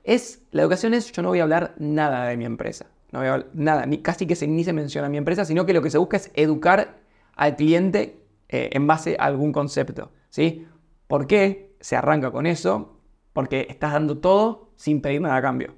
[0.03, 2.87] Es, la educación es, yo no voy a hablar nada de mi empresa.
[3.11, 5.73] No voy a nada, ni, casi que se, ni se menciona mi empresa, sino que
[5.73, 6.97] lo que se busca es educar
[7.35, 10.11] al cliente eh, en base a algún concepto.
[10.29, 10.67] ¿sí?
[11.07, 12.99] ¿Por qué se arranca con eso?
[13.33, 15.75] Porque estás dando todo sin pedir nada a cambio.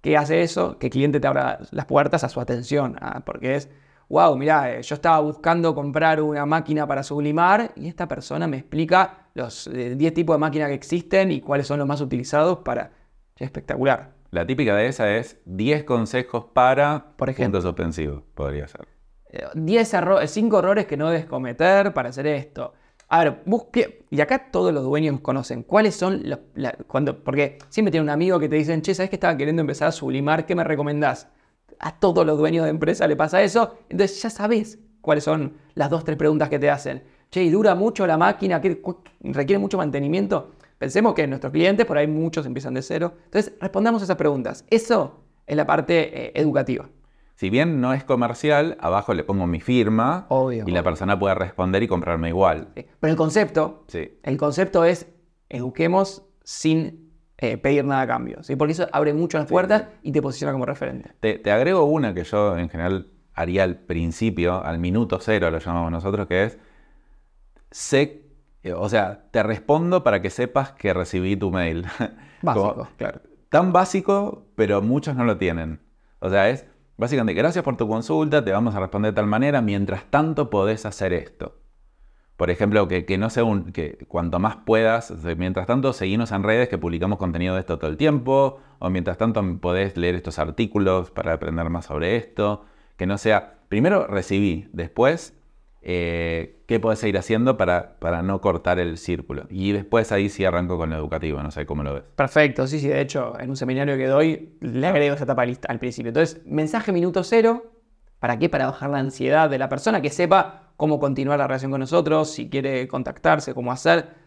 [0.00, 0.78] ¿Qué hace eso?
[0.78, 2.96] Que el cliente te abra las puertas a su atención.
[3.00, 3.70] Ah, porque es,
[4.08, 8.58] wow, mira, eh, yo estaba buscando comprar una máquina para sublimar y esta persona me
[8.58, 12.58] explica los 10 eh, tipos de máquinas que existen y cuáles son los más utilizados
[12.58, 12.92] para...
[13.36, 14.12] Es espectacular.
[14.30, 18.86] La típica de esa es 10 consejos para Por ejemplo, puntos suspensivos, podría ser.
[19.54, 22.72] 10 errores, 5 errores que no debes cometer para hacer esto.
[23.08, 26.38] A ver, busque, y acá todos los dueños conocen cuáles son los.
[26.86, 29.88] cuando, porque siempre tiene un amigo que te dicen, che, ¿sabes que estaba queriendo empezar
[29.88, 30.46] a sublimar?
[30.46, 31.28] ¿Qué me recomendás?
[31.78, 33.76] A todos los dueños de empresa le pasa eso.
[33.90, 37.04] Entonces ya sabes cuáles son las dos, tres preguntas que te hacen.
[37.32, 38.60] Che, ¿y dura mucho la máquina?
[39.22, 40.50] ¿Requiere mucho mantenimiento?
[40.76, 43.14] Pensemos que nuestros clientes, por ahí muchos empiezan de cero.
[43.24, 44.66] Entonces, respondamos esas preguntas.
[44.68, 46.90] Eso es la parte eh, educativa.
[47.36, 51.82] Si bien no es comercial, abajo le pongo mi firma y la persona puede responder
[51.82, 52.68] y comprarme igual.
[52.74, 53.86] Pero el concepto,
[54.22, 55.08] el concepto es
[55.48, 58.56] eduquemos sin eh, pedir nada a cambio, ¿sí?
[58.56, 61.12] porque eso abre mucho las puertas y te posiciona como referente.
[61.20, 65.90] Te, agrego una que yo en general haría al principio, al minuto cero lo llamamos
[65.90, 66.58] nosotros, que es,
[67.72, 68.22] sé,
[68.62, 71.86] eh, o sea, te respondo para que sepas que recibí tu mail.
[72.42, 73.20] Básico, claro.
[73.48, 75.80] Tan básico, pero muchos no lo tienen.
[76.20, 76.64] O sea, es,
[77.02, 80.86] Básicamente, gracias por tu consulta, te vamos a responder de tal manera, mientras tanto podés
[80.86, 81.56] hacer esto.
[82.36, 86.68] Por ejemplo, que, no sea un, que cuanto más puedas, mientras tanto, seguimos en redes
[86.68, 91.10] que publicamos contenido de esto todo el tiempo, o mientras tanto podés leer estos artículos
[91.10, 95.36] para aprender más sobre esto, que no sea, primero recibí, después
[95.84, 99.46] eh, qué puedes seguir haciendo para, para no cortar el círculo.
[99.50, 102.04] Y después ahí sí arranco con lo educativo, no sé cómo lo ves.
[102.14, 105.78] Perfecto, sí, sí, de hecho, en un seminario que doy le agrego esa etapa al
[105.78, 106.10] principio.
[106.10, 107.72] Entonces, mensaje minuto cero,
[108.20, 108.48] ¿para qué?
[108.48, 112.30] Para bajar la ansiedad de la persona, que sepa cómo continuar la relación con nosotros,
[112.30, 114.22] si quiere contactarse, cómo hacer.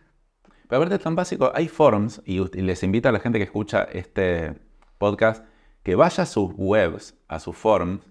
[0.68, 3.84] Pero aparte es tan básico, hay forums, y les invito a la gente que escucha
[3.84, 4.56] este
[4.98, 5.46] podcast
[5.84, 8.02] que vaya a sus webs, a sus forums,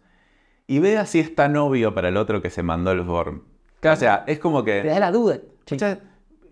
[0.66, 3.42] y vea si es tan obvio para el otro que se mandó el form.
[3.82, 4.80] O sea, es como que...
[4.82, 5.38] Te da la duda.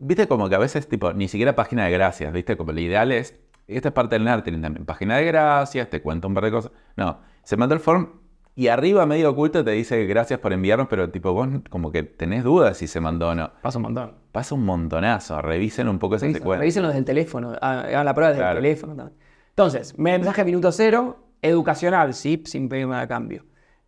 [0.00, 2.56] Viste como que a veces, tipo, ni siquiera página de gracias, ¿viste?
[2.56, 6.28] Como lo ideal es, esta es parte del nurturing también, página de gracias, te cuento
[6.28, 6.72] un par de cosas.
[6.96, 8.10] No, se mandó el form
[8.54, 12.44] y arriba medio oculto te dice gracias por enviarnos, pero tipo vos como que tenés
[12.44, 13.50] dudas si se mandó o no.
[13.62, 14.14] Pasa un montón.
[14.32, 16.58] Pasa un montonazo, revisen un poco esa secuencia.
[16.58, 19.10] Revisen desde el teléfono, hagan la prueba desde el teléfono.
[19.50, 23.44] Entonces, mensaje minuto cero, educacional, sí, sin pedir nada de cambio.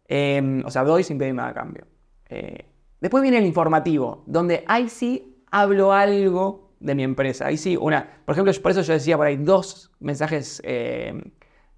[0.06, 1.86] Em, o sea, doy sin pedir nada a cambio.
[2.28, 2.66] Eh,
[3.00, 7.46] después viene el informativo, donde ahí sí hablo algo de mi empresa.
[7.46, 8.20] Ahí sí, una.
[8.24, 11.22] Por ejemplo, por eso yo decía por ahí dos mensajes em,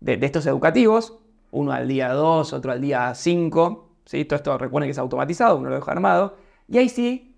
[0.00, 1.18] de, estos educativos.
[1.52, 3.88] Uno al día 2, otro al día 5.
[4.04, 4.24] ¿sí?
[4.24, 6.36] Todo esto recuerden que es automatizado, uno lo deja armado.
[6.68, 7.36] Y ahí sí,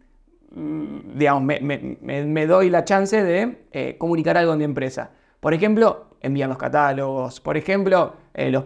[0.53, 5.11] mm, digamos, me, doy la chance de eh, comunicar algo en mi empresa.
[5.40, 8.64] Por ejemplo, envían los catálogos, por ejemplo, eh, los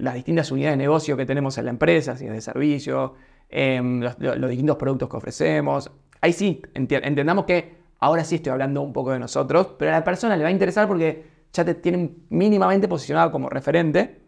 [0.00, 3.14] las distintas unidades de negocio que tenemos en la empresa, si es de servicio,
[3.48, 4.16] em, los,
[4.48, 5.90] distintos productos que ofrecemos.
[6.20, 10.04] Ahí sí, entendamos que ahora sí estoy hablando un poco de nosotros, pero a la
[10.04, 14.20] persona le va a interesar porque ya te tienen mínimamente posicionado como referente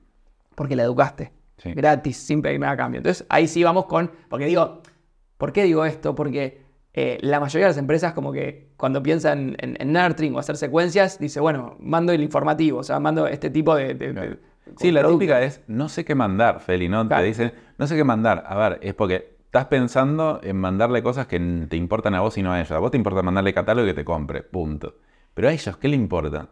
[0.55, 1.33] porque la educaste.
[1.65, 2.99] Gratis, sin pedirme a cambio.
[2.99, 4.83] Entonces ahí sí vamos con, porque digo,
[5.39, 6.15] ¿por qué digo esto?
[6.15, 6.62] Porque
[6.95, 10.57] eh, la mayoría de las empresas como que cuando piensan en, en, nurturing o hacer
[10.57, 14.39] secuencias, dice, bueno, mando el informativo, o sea, mando este tipo de...
[14.77, 17.09] sí, la típica es, no sé qué mandar, Feli, ¿no?
[17.09, 18.45] Te dicen, no sé qué mandar.
[18.47, 22.43] A ver, es porque estás pensando en mandarle cosas que te importan a vos y
[22.43, 22.73] no a ellos.
[22.73, 24.97] A vos te importa mandarle catálogo y que te compre, punto.
[25.33, 26.51] Pero a ellos, ¿qué le importa?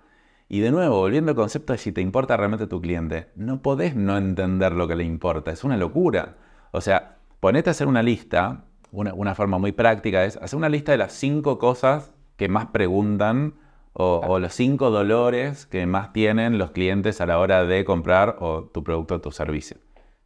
[0.48, 3.94] Y de nuevo, volviendo al concepto de si te importa realmente tu cliente, no podés
[3.94, 6.37] no entender lo que le importa, es una locura.
[6.72, 10.92] O sea, ponete a hacer una lista una, forma muy práctica es hacer una lista
[10.92, 13.55] de las cinco cosas que más preguntan
[13.92, 18.37] o, o los cinco dolores que más tienen los clientes a la hora de comprar
[18.40, 19.79] o tu producto o tu servicio.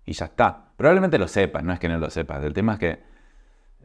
[0.06, 0.72] Y ya está.
[0.76, 2.42] Probablemente lo sepas, no es que no lo sepas.
[2.44, 2.98] El tema es que,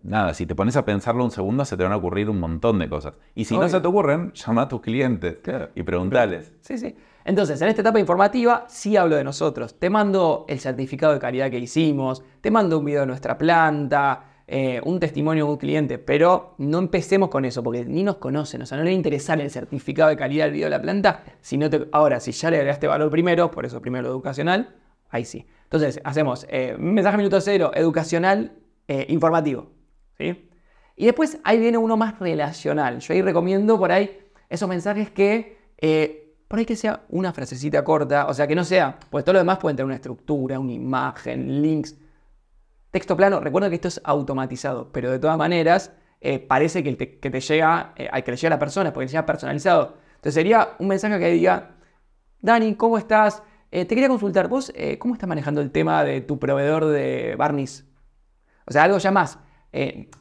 [0.04, 2.80] nada, si te pones a pensarlo un segundo, se te van a ocurrir un montón
[2.80, 3.14] de cosas.
[3.36, 5.70] Y si no se te ocurren, llama a tus clientes Claro.
[5.76, 6.54] y preguntales.
[6.62, 6.96] Sí, sí.
[7.26, 9.78] Entonces, en esta etapa informativa sí hablo de nosotros.
[9.80, 14.24] Te mando el certificado de calidad que hicimos, te mando un video de nuestra planta,
[14.52, 18.64] eh, un testimonio de un cliente, pero no empecemos con eso porque ni nos conocen,
[18.64, 21.24] o sea, no le interesa el certificado de calidad del video de la planta.
[21.40, 21.88] Si no te...
[21.92, 24.76] Ahora, si ya le agregaste valor primero, por eso primero lo educacional,
[25.12, 25.46] ahí sí.
[25.66, 28.54] Entonces, hacemos eh, mensaje minuto cero, educacional,
[28.88, 29.68] eh, informativo.
[30.18, 30.50] ¿sí?
[30.96, 33.02] Y después ahí viene uno más relacional.
[33.02, 35.60] Yo ahí recomiendo por ahí esos mensajes que,
[36.48, 39.40] por ahí que sea una frasecita corta, o sea, que no sea, pues todo lo
[39.40, 41.96] demás puede tener una estructura, una imagen, links.
[42.92, 47.20] Texto plano, recuerda que esto es automatizado, pero de todas maneras eh, parece que te,
[47.20, 49.98] que te llega, eh, al que le llega a la persona, porque le llega personalizado.
[50.16, 51.76] Entonces sería un mensaje que diga,
[52.42, 53.44] Dani, ¿cómo estás?
[53.72, 57.86] Eh, te quería consultar, vos, ¿cómo estás manejando el tema de tu proveedor de barniz?
[58.66, 59.38] O sea, algo ya más.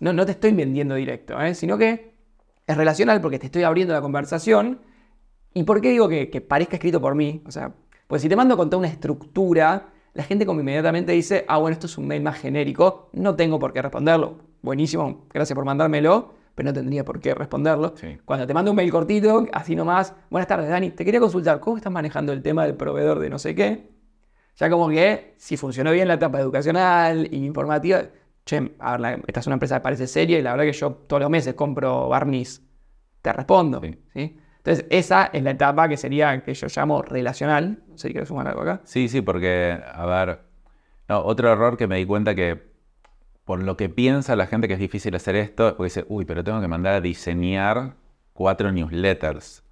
[0.01, 2.15] no, no te estoy vendiendo directo, sino que
[2.67, 4.83] es relacional porque te estoy abriendo la conversación.
[5.55, 7.43] ¿Y por qué digo que, que parezca escrito por mí?
[7.47, 7.73] O sea,
[8.07, 11.75] pues si te mando con toda una estructura, la gente como inmediatamente dice, ah, bueno,
[11.75, 14.39] esto es un mail más genérico, no tengo por qué responderlo.
[14.63, 17.95] Buenísimo, gracias por mandármelo, pero no tendría por qué responderlo.
[17.95, 18.19] Sí.
[18.25, 21.77] Cuando te mando un mail cortito, así nomás, buenas tardes, Dani, te quería consultar, ¿cómo
[21.77, 23.91] estás manejando el tema del proveedor de no sé qué?
[24.57, 28.03] Ya como que si funcionó bien la etapa educacional y informativa,
[28.45, 30.95] che, a ver, esta es una empresa que parece seria y la verdad que yo
[30.95, 32.61] todos los meses compro barniz,
[33.23, 33.81] te respondo.
[33.81, 33.97] Sí.
[34.15, 34.37] ¿sí?
[34.69, 37.79] Entonces esa es la etapa que sería, que yo llamo relacional.
[37.89, 38.83] No sé si quieres sumar algo acá.
[38.85, 40.41] Sí, sí, porque, a ver,
[41.09, 42.69] no, otro error que me di cuenta que
[43.47, 46.27] por lo que piensa la gente que es difícil hacer esto es porque dice, uy,
[46.27, 47.95] pero tengo que mandar a diseñar
[48.35, 49.65] cuatro newsletters.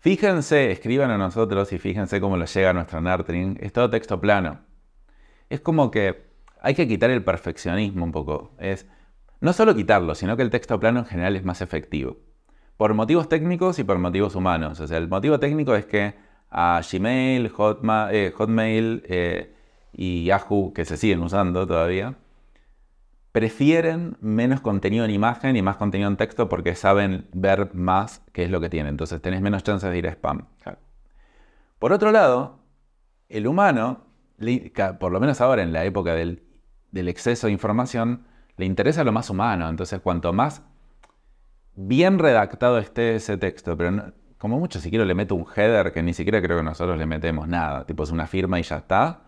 [0.00, 3.56] Fíjense, escriban a nosotros y fíjense cómo les llega a nuestro nurturing.
[3.60, 4.62] Es todo texto plano.
[5.48, 6.24] Es como que
[6.60, 8.50] hay que quitar el perfeccionismo un poco.
[8.58, 8.88] Es
[9.40, 12.18] no solo quitarlo, sino que el texto plano en general es más efectivo.
[12.80, 14.80] Por motivos técnicos y por motivos humanos.
[14.80, 16.14] O sea, el motivo técnico es que
[16.48, 19.54] a Gmail, Hotma- eh, Hotmail eh,
[19.92, 22.14] y Yahoo, que se siguen usando todavía,
[23.32, 28.44] prefieren menos contenido en imagen y más contenido en texto porque saben ver más qué
[28.44, 28.94] es lo que tienen.
[28.94, 30.46] Entonces tenés menos chances de ir a spam.
[31.78, 32.60] Por otro lado,
[33.28, 34.06] el humano,
[34.98, 36.44] por lo menos ahora en la época del,
[36.92, 38.24] del exceso de información,
[38.56, 39.68] le interesa lo más humano.
[39.68, 40.62] Entonces, cuanto más
[41.74, 45.92] bien redactado esté ese texto, pero no- como mucho si quiero le meto un header
[45.92, 48.78] que ni siquiera creo que nosotros le metemos nada, tipo es una firma y ya
[48.78, 49.22] está.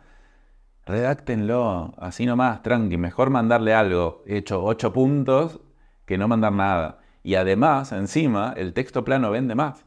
[0.85, 2.97] Redáctenlo, así nomás, tranqui.
[2.97, 5.61] Mejor mandarle algo hecho 8 puntos
[6.07, 6.99] que no mandar nada.
[7.23, 9.85] Y además, encima, el texto plano vende más.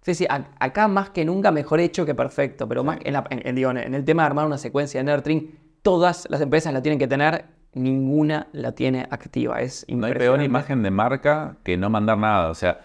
[0.00, 3.46] Sí, sí, acá más que nunca mejor hecho que perfecto, pero más en, la- en-
[3.46, 6.82] en- digo, en el tema de armar una secuencia de nurturing, todas las empresas la
[6.82, 9.60] tienen que tener, ninguna la tiene activa.
[9.60, 12.50] Es No hay peor imagen de marca que no mandar nada.
[12.50, 12.80] O sea,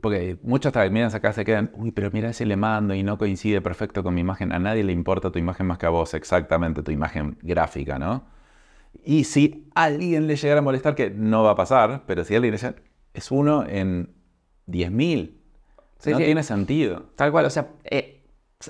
[0.00, 3.60] porque muchos también acá se quedan, uy, pero mira ese le mando y no coincide
[3.60, 4.52] perfecto con mi imagen.
[4.52, 8.24] A nadie le importa tu imagen más que a vos, exactamente, tu imagen gráfica, ¿no?
[9.04, 12.34] Y si a alguien le llegara a molestar, que no va a pasar, pero si
[12.34, 12.74] a alguien le llega,
[13.14, 14.14] es uno en
[14.66, 15.32] 10.000.
[15.98, 16.24] Sí, no sí.
[16.24, 17.06] tiene sentido.
[17.16, 18.21] Tal cual, o sea, eh,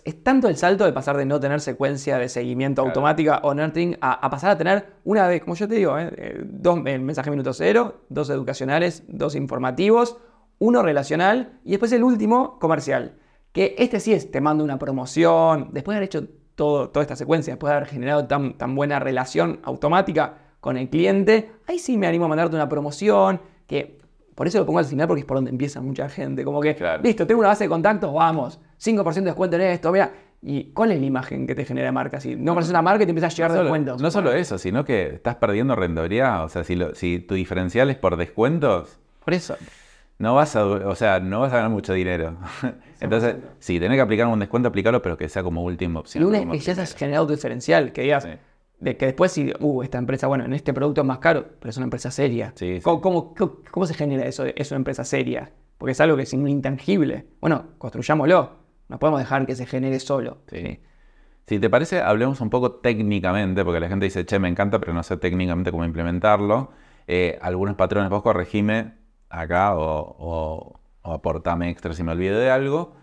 [0.05, 2.91] es tanto el salto de pasar de no tener secuencia de seguimiento Claro.
[2.91, 6.13] automática o nurturing a, a pasar a tener una vez, como yo te digo, eh,
[6.17, 10.17] eh, dos eh, mensajes minuto cero, dos educacionales, dos informativos,
[10.59, 13.17] uno relacional y después el último comercial.
[13.53, 17.17] Que este sí es, te mando una promoción, después de haber hecho todo, toda esta
[17.17, 21.99] secuencia, después de haber generado tan, tan buena relación automática con el cliente, ahí sí
[21.99, 23.99] me animo a mandarte una promoción, que
[24.35, 26.75] por eso lo pongo al final porque es por donde empieza mucha gente, como que,
[26.75, 27.03] Claro.
[27.03, 30.13] listo, tengo una base de contactos, vamos, 5% de descuento en esto, mira.
[30.45, 32.19] ¿Y cuál es la imagen que te genera de marca?
[32.19, 34.03] Si no conoces una marca y te empieza a llegar No solo, descuentos.
[34.03, 36.45] no solo eso, sino que estás perdiendo rentabilidad.
[36.45, 39.57] O sea, si, lo- si tu diferencial es por descuentos, Por eso.
[40.19, 42.37] No vas a, o sea, no vas a ganar mucho dinero.
[43.01, 46.25] Entonces, si tenés que aplicar un descuento, aplícalo, pero que sea como última Y opción.
[46.25, 48.31] una vez que ya has generado tu diferencial, que digas, Sí.
[48.83, 51.71] De que después si, uh, esta empresa, bueno, en este producto es más caro, pero
[51.71, 52.53] es una empresa seria.
[52.57, 52.81] Sí, sí.
[52.83, 54.45] ¿Cómo, cómo, cómo- cómo se genera eso?
[54.45, 55.53] de- Es una empresa seria.
[55.79, 57.27] Porque es algo que es intangible.
[57.41, 58.51] Bueno, construyámoslo.
[58.89, 60.39] No podemos dejar que se genere solo.
[60.49, 60.81] Sí.
[61.47, 64.93] Si te parece, hablemos un poco técnicamente, porque la gente dice, che, me encanta, pero
[64.95, 66.71] no sé técnicamente cómo implementarlo.
[67.07, 68.95] Eh, algunos patrones, vos corregime
[69.29, 72.95] acá o, o, o aportame extra si me olvido de algo.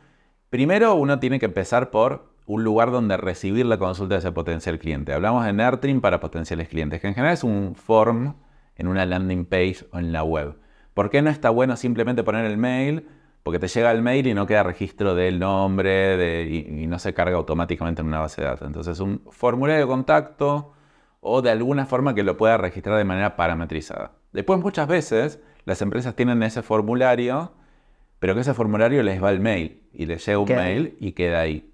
[0.50, 4.80] Primero, uno tiene que empezar por un lugar donde recibir la consulta de ese potencial
[4.80, 5.14] cliente.
[5.14, 8.38] Hablamos de Nurturing para potenciales clientes, que en general es un form
[8.76, 10.58] en una landing page o en la web.
[10.95, 13.06] ¿Por qué no está bueno simplemente poner el mail?
[13.43, 17.38] porque te llega el mail y no queda registro del nombre y, no se carga
[17.38, 18.68] automáticamente en una base de datos.
[18.68, 20.74] Entonces, un formulario de contacto
[21.22, 24.12] o de alguna forma que lo pueda registrar de manera parametrizada.
[24.34, 27.54] Después, muchas veces, las empresas tienen ese formulario,
[28.20, 31.39] pero que ese formulario les va el mail y les llega un mail y queda
[31.39, 31.74] ahí.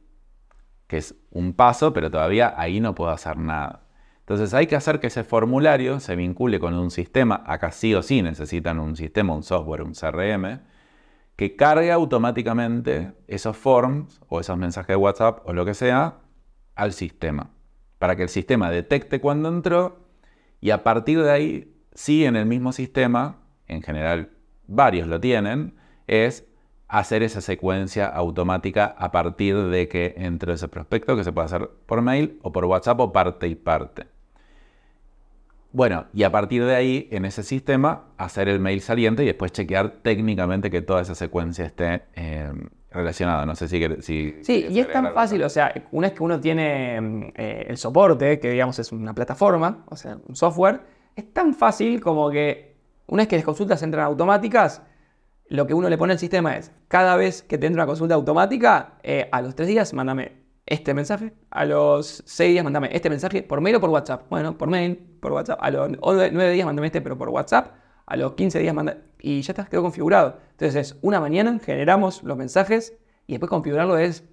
[0.88, 3.86] Que es un paso, pero todavía ahí no puedo hacer nada.
[4.20, 8.02] Entonces hay que hacer que ese formulario se vincule con un sistema, acá sí o
[8.02, 10.62] sí necesitan un sistema, un software, un CRM,
[11.36, 16.22] que cargue automáticamente esos forms o esos mensajes de WhatsApp o lo que sea
[16.74, 17.52] al sistema,
[18.00, 20.08] para que el sistema detecte cuando entró
[20.60, 24.32] y a partir de ahí, sí en el mismo sistema, en general
[24.66, 25.76] varios lo tienen,
[26.08, 26.48] es
[26.88, 31.70] hacer esa secuencia automática a partir de que entre ese prospecto, que se puede hacer
[31.86, 34.08] por mail o por WhatsApp o parte y parte.
[35.72, 39.52] Bueno, y a partir de ahí, en ese sistema, hacer el mail saliente y después
[39.52, 42.50] chequear técnicamente que toda esa secuencia esté eh,
[42.92, 43.46] relacionada.
[43.46, 43.82] No sé si...
[44.02, 47.66] si sí, y es tan fácil, o sea, una vez que uno tiene mm, eh,
[47.68, 50.80] el soporte, que digamos es una plataforma, o sea, un software,
[51.14, 52.76] es tan fácil como que
[53.08, 54.82] una vez que las consultas entran automáticas,
[55.48, 58.16] lo que uno le pone al sistema es, cada vez que te entra una consulta
[58.16, 61.34] automática, eh, a los tres días, mándame este mensaje.
[61.52, 64.24] A los 6 días mandame este mensaje por mail o por WhatsApp.
[64.30, 65.60] Bueno, por mail, por WhatsApp.
[65.62, 67.76] A los 9 días mandame este, pero por WhatsApp.
[68.06, 68.98] A los 15 días manda...
[69.20, 70.40] Y ya está, quedó configurado.
[70.52, 74.24] Entonces es una mañana, generamos los mensajes y después configurarlo es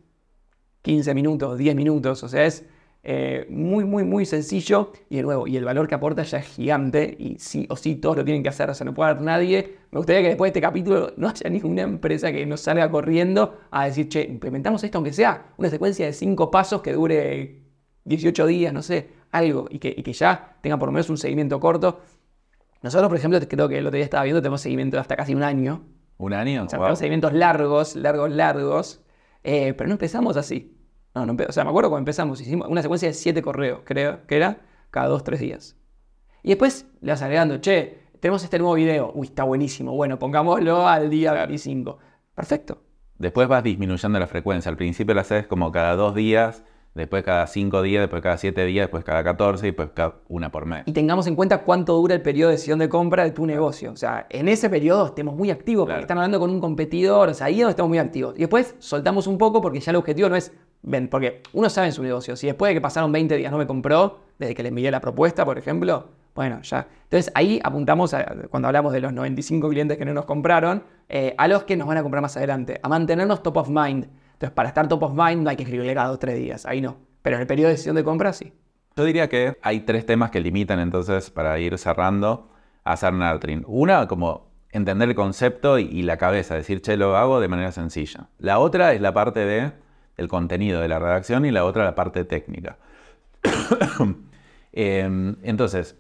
[0.83, 2.23] 15 minutos, 10 minutos.
[2.23, 2.67] O sea, es
[3.05, 6.47] eh, muy, muy, muy sencillo y de nuevo, y el valor que aporta ya es
[6.47, 9.23] gigante y sí o sí todos lo tienen que hacer, o sea, no puede haber
[9.23, 9.79] nadie.
[9.91, 13.59] Me gustaría que después de este capítulo no haya ninguna empresa que nos salga corriendo
[13.73, 17.63] a decir, che, implementamos esto aunque sea una secuencia de cinco pasos que dure
[18.05, 21.59] 18 días, no sé, algo, y que, que ya tenga por lo menos un seguimiento
[21.59, 22.01] corto.
[22.83, 25.35] Nosotros, por ejemplo, creo que el otro día estaba viendo, tenemos seguimiento de hasta casi
[25.35, 25.83] un año.
[26.19, 26.65] ¿Un año?
[26.65, 29.01] O sea, tenemos seguimientos largos, largos, largos,
[29.43, 30.77] eh, pero no empezamos así.
[31.15, 34.27] No, no, o sea, me acuerdo cuando empezamos, hicimos una secuencia de siete correos, creo
[34.27, 34.61] que era,
[34.91, 35.77] cada dos, tres días.
[36.43, 39.11] Y después le vas agregando, che, tenemos este nuevo video.
[39.15, 39.97] Uy, está buenísimo.
[39.97, 41.99] Bueno, pongámoslo al día 25.
[42.37, 42.79] Perfecto.
[43.19, 44.71] Después vas disminuyendo la frecuencia.
[44.71, 46.63] Al principio lo haces como cada dos días,
[46.95, 50.53] después cada cinco días, después cada siete días, después cada 14 y después cada una
[50.53, 50.85] por mes.
[50.87, 53.91] Y tengamos en cuenta cuánto dura el periodo de decisión de compra de tu negocio.
[53.91, 57.29] O sea, en ese periodo estemos muy activos porque están hablando con un competidor.
[57.29, 58.35] O sea, ahí es donde estamos muy activos.
[58.37, 60.53] Y después soltamos un poco porque ya el objetivo no es
[60.83, 63.59] ven, porque uno sabe en su negocio, si después de que pasaron 20 días no
[63.59, 66.89] me compró, desde que le envié la propuesta, por ejemplo, bueno, ya.
[67.05, 68.15] Entonces ahí apuntamos,
[68.51, 71.87] cuando hablamos de los 95 clientes que no nos compraron, eh, a los que nos
[71.87, 74.09] van a comprar más adelante, a mantenernos top of mind.
[74.33, 76.67] Entonces para estar top of mind no hay que escribirle cada dos o tres días,
[76.67, 76.97] ahí no.
[77.23, 78.53] Pero en el periodo de decisión de compra sí.
[78.97, 82.51] Yo diría que hay tres temas que limitan entonces para ir cerrando
[82.85, 83.65] a hacer nurturing.
[83.67, 87.73] Una, como entender el concepto y, y la cabeza, decir, che, lo hago de manera
[87.73, 88.29] sencilla.
[88.39, 89.73] La otra es la parte de
[90.17, 92.79] el contenido de la redacción y la otra la parte técnica.
[94.75, 95.99] Em, entonces,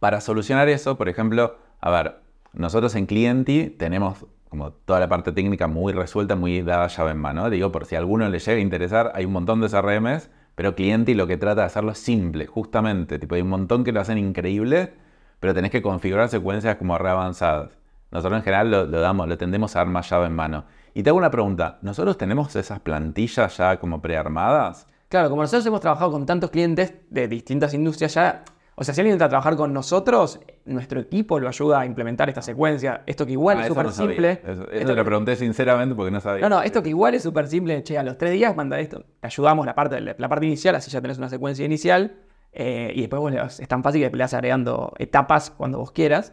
[0.00, 2.16] para solucionar eso, por ejemplo, a ver,
[2.52, 7.18] nosotros en Clienti tenemos como toda la parte técnica muy resuelta, muy dada llave en
[7.18, 7.50] mano.
[7.50, 10.76] Digo, por si a alguno le llega a interesar, hay un montón de CRMs, pero
[10.76, 13.18] Clienti lo que trata de hacerlo es simple, justamente.
[13.18, 14.92] Tipo, hay un montón que lo hacen increíble,
[15.40, 17.76] pero tenés que configurar secuencias como re avanzadas.
[18.14, 20.64] Nosotros en general lo, lo damos, lo tendemos a dar más llave en mano.
[20.94, 24.86] Y te hago una pregunta, ¿nosotros tenemos esas plantillas ya como prearmadas?
[25.08, 28.44] Claro, como nosotros hemos trabajado con tantos clientes de distintas industrias ya,
[28.76, 32.42] o sea, si alguien intenta trabajar con nosotros, nuestro equipo lo ayuda a implementar esta
[32.42, 33.02] secuencia.
[33.06, 34.40] Esto que igual ah, es súper simple.
[34.44, 36.48] Eso, te lo pregunté sinceramente porque no sabía.
[36.48, 37.82] No, no, esto que igual es súper simple.
[37.82, 39.04] Che, a los tres días manda esto.
[39.20, 42.16] Te ayudamos la parte, la parte inicial, así ya tenés una secuencia inicial.
[42.52, 46.32] Eh, y después vos es tan fácil que le vas agregando etapas cuando vos quieras.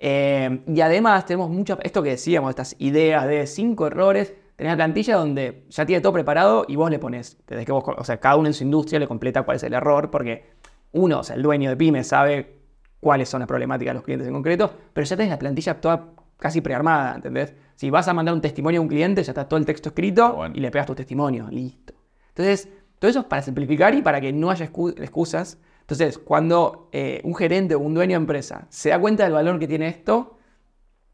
[0.00, 4.76] Eh, y además tenemos mucho, esto que decíamos, estas ideas de cinco errores, tenés la
[4.76, 8.18] plantilla donde ya tiene todo preparado y vos le pones, desde que vos, o sea,
[8.18, 10.50] cada uno en su industria le completa cuál es el error, porque
[10.92, 12.58] uno, o sea, el dueño de pyme sabe
[13.00, 16.12] cuáles son las problemáticas de los clientes en concreto, pero ya tenés la plantilla toda
[16.38, 17.54] casi prearmada, ¿entendés?
[17.74, 20.38] Si vas a mandar un testimonio a un cliente, ya está todo el texto escrito
[20.52, 21.94] y le pegas tu testimonio, listo.
[22.28, 22.68] Entonces,
[22.98, 27.34] todo eso es para simplificar y para que no haya excusas entonces, cuando eh, un
[27.34, 30.38] gerente o un dueño de empresa se da cuenta del valor que tiene esto,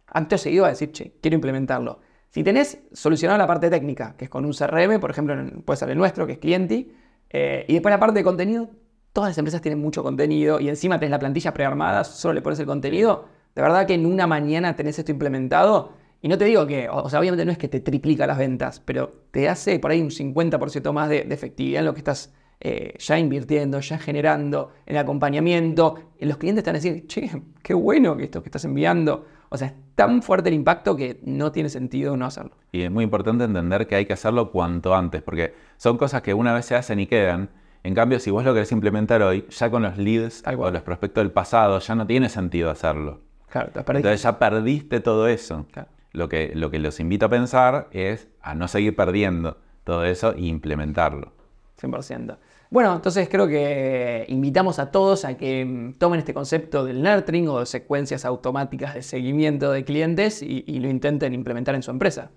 [0.07, 1.99] antes seguido va a decir, che, quiero implementarlo.
[2.29, 5.91] Si tenés solucionado la parte técnica, que es con un CRM, por ejemplo, puede ser
[5.91, 6.93] el nuestro, que es Clienti,
[7.31, 8.71] eh, y después la parte de contenido,
[9.13, 12.61] todas las empresas tienen mucho contenido y encima tenés la plantilla prearmada, solo le pones
[12.61, 13.25] el contenido.
[13.57, 17.09] De verdad que en una mañana tenés esto implementado y no te digo que, o
[17.11, 20.11] sea, obviamente no es que te triplica las ventas, pero te hace por ahí un
[20.11, 22.33] 50% más de, de efectividad en lo que estás
[22.63, 25.95] eh, ya invirtiendo, ya generando en acompañamiento.
[26.21, 27.31] Los clientes están a decir, che,
[27.63, 29.25] qué bueno que esto que estás enviando.
[29.49, 32.53] O sea, es tan fuerte el impacto que no tiene sentido no hacerlo.
[32.71, 36.35] Y es muy importante entender que hay que hacerlo cuanto antes, porque son cosas que
[36.35, 37.49] una vez se hacen y quedan.
[37.83, 41.25] En cambio, si vos lo querés implementar hoy, ya con los leads o los prospectos
[41.25, 43.21] del pasado, ya no tiene sentido hacerlo.
[43.49, 43.81] Claro, te.
[43.81, 45.67] Entonces ya perdiste todo eso.
[45.73, 45.89] Claro.
[46.13, 50.35] Lo, que, lo que los invito a pensar es a no seguir perdiendo todo eso
[50.35, 51.33] e implementarlo.
[51.81, 52.37] 100%.
[52.71, 57.59] Bueno, entonces creo que invitamos a todos a que tomen este concepto del nurturing o
[57.59, 62.31] de secuencias automáticas de seguimiento de clientes y, y lo intenten implementar en su empresa.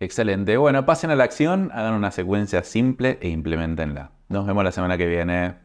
[0.00, 0.56] Excelente.
[0.56, 4.12] Bueno, pasen a la acción, hagan una secuencia simple e implementenla.
[4.28, 5.63] Nos vemos la semana que viene.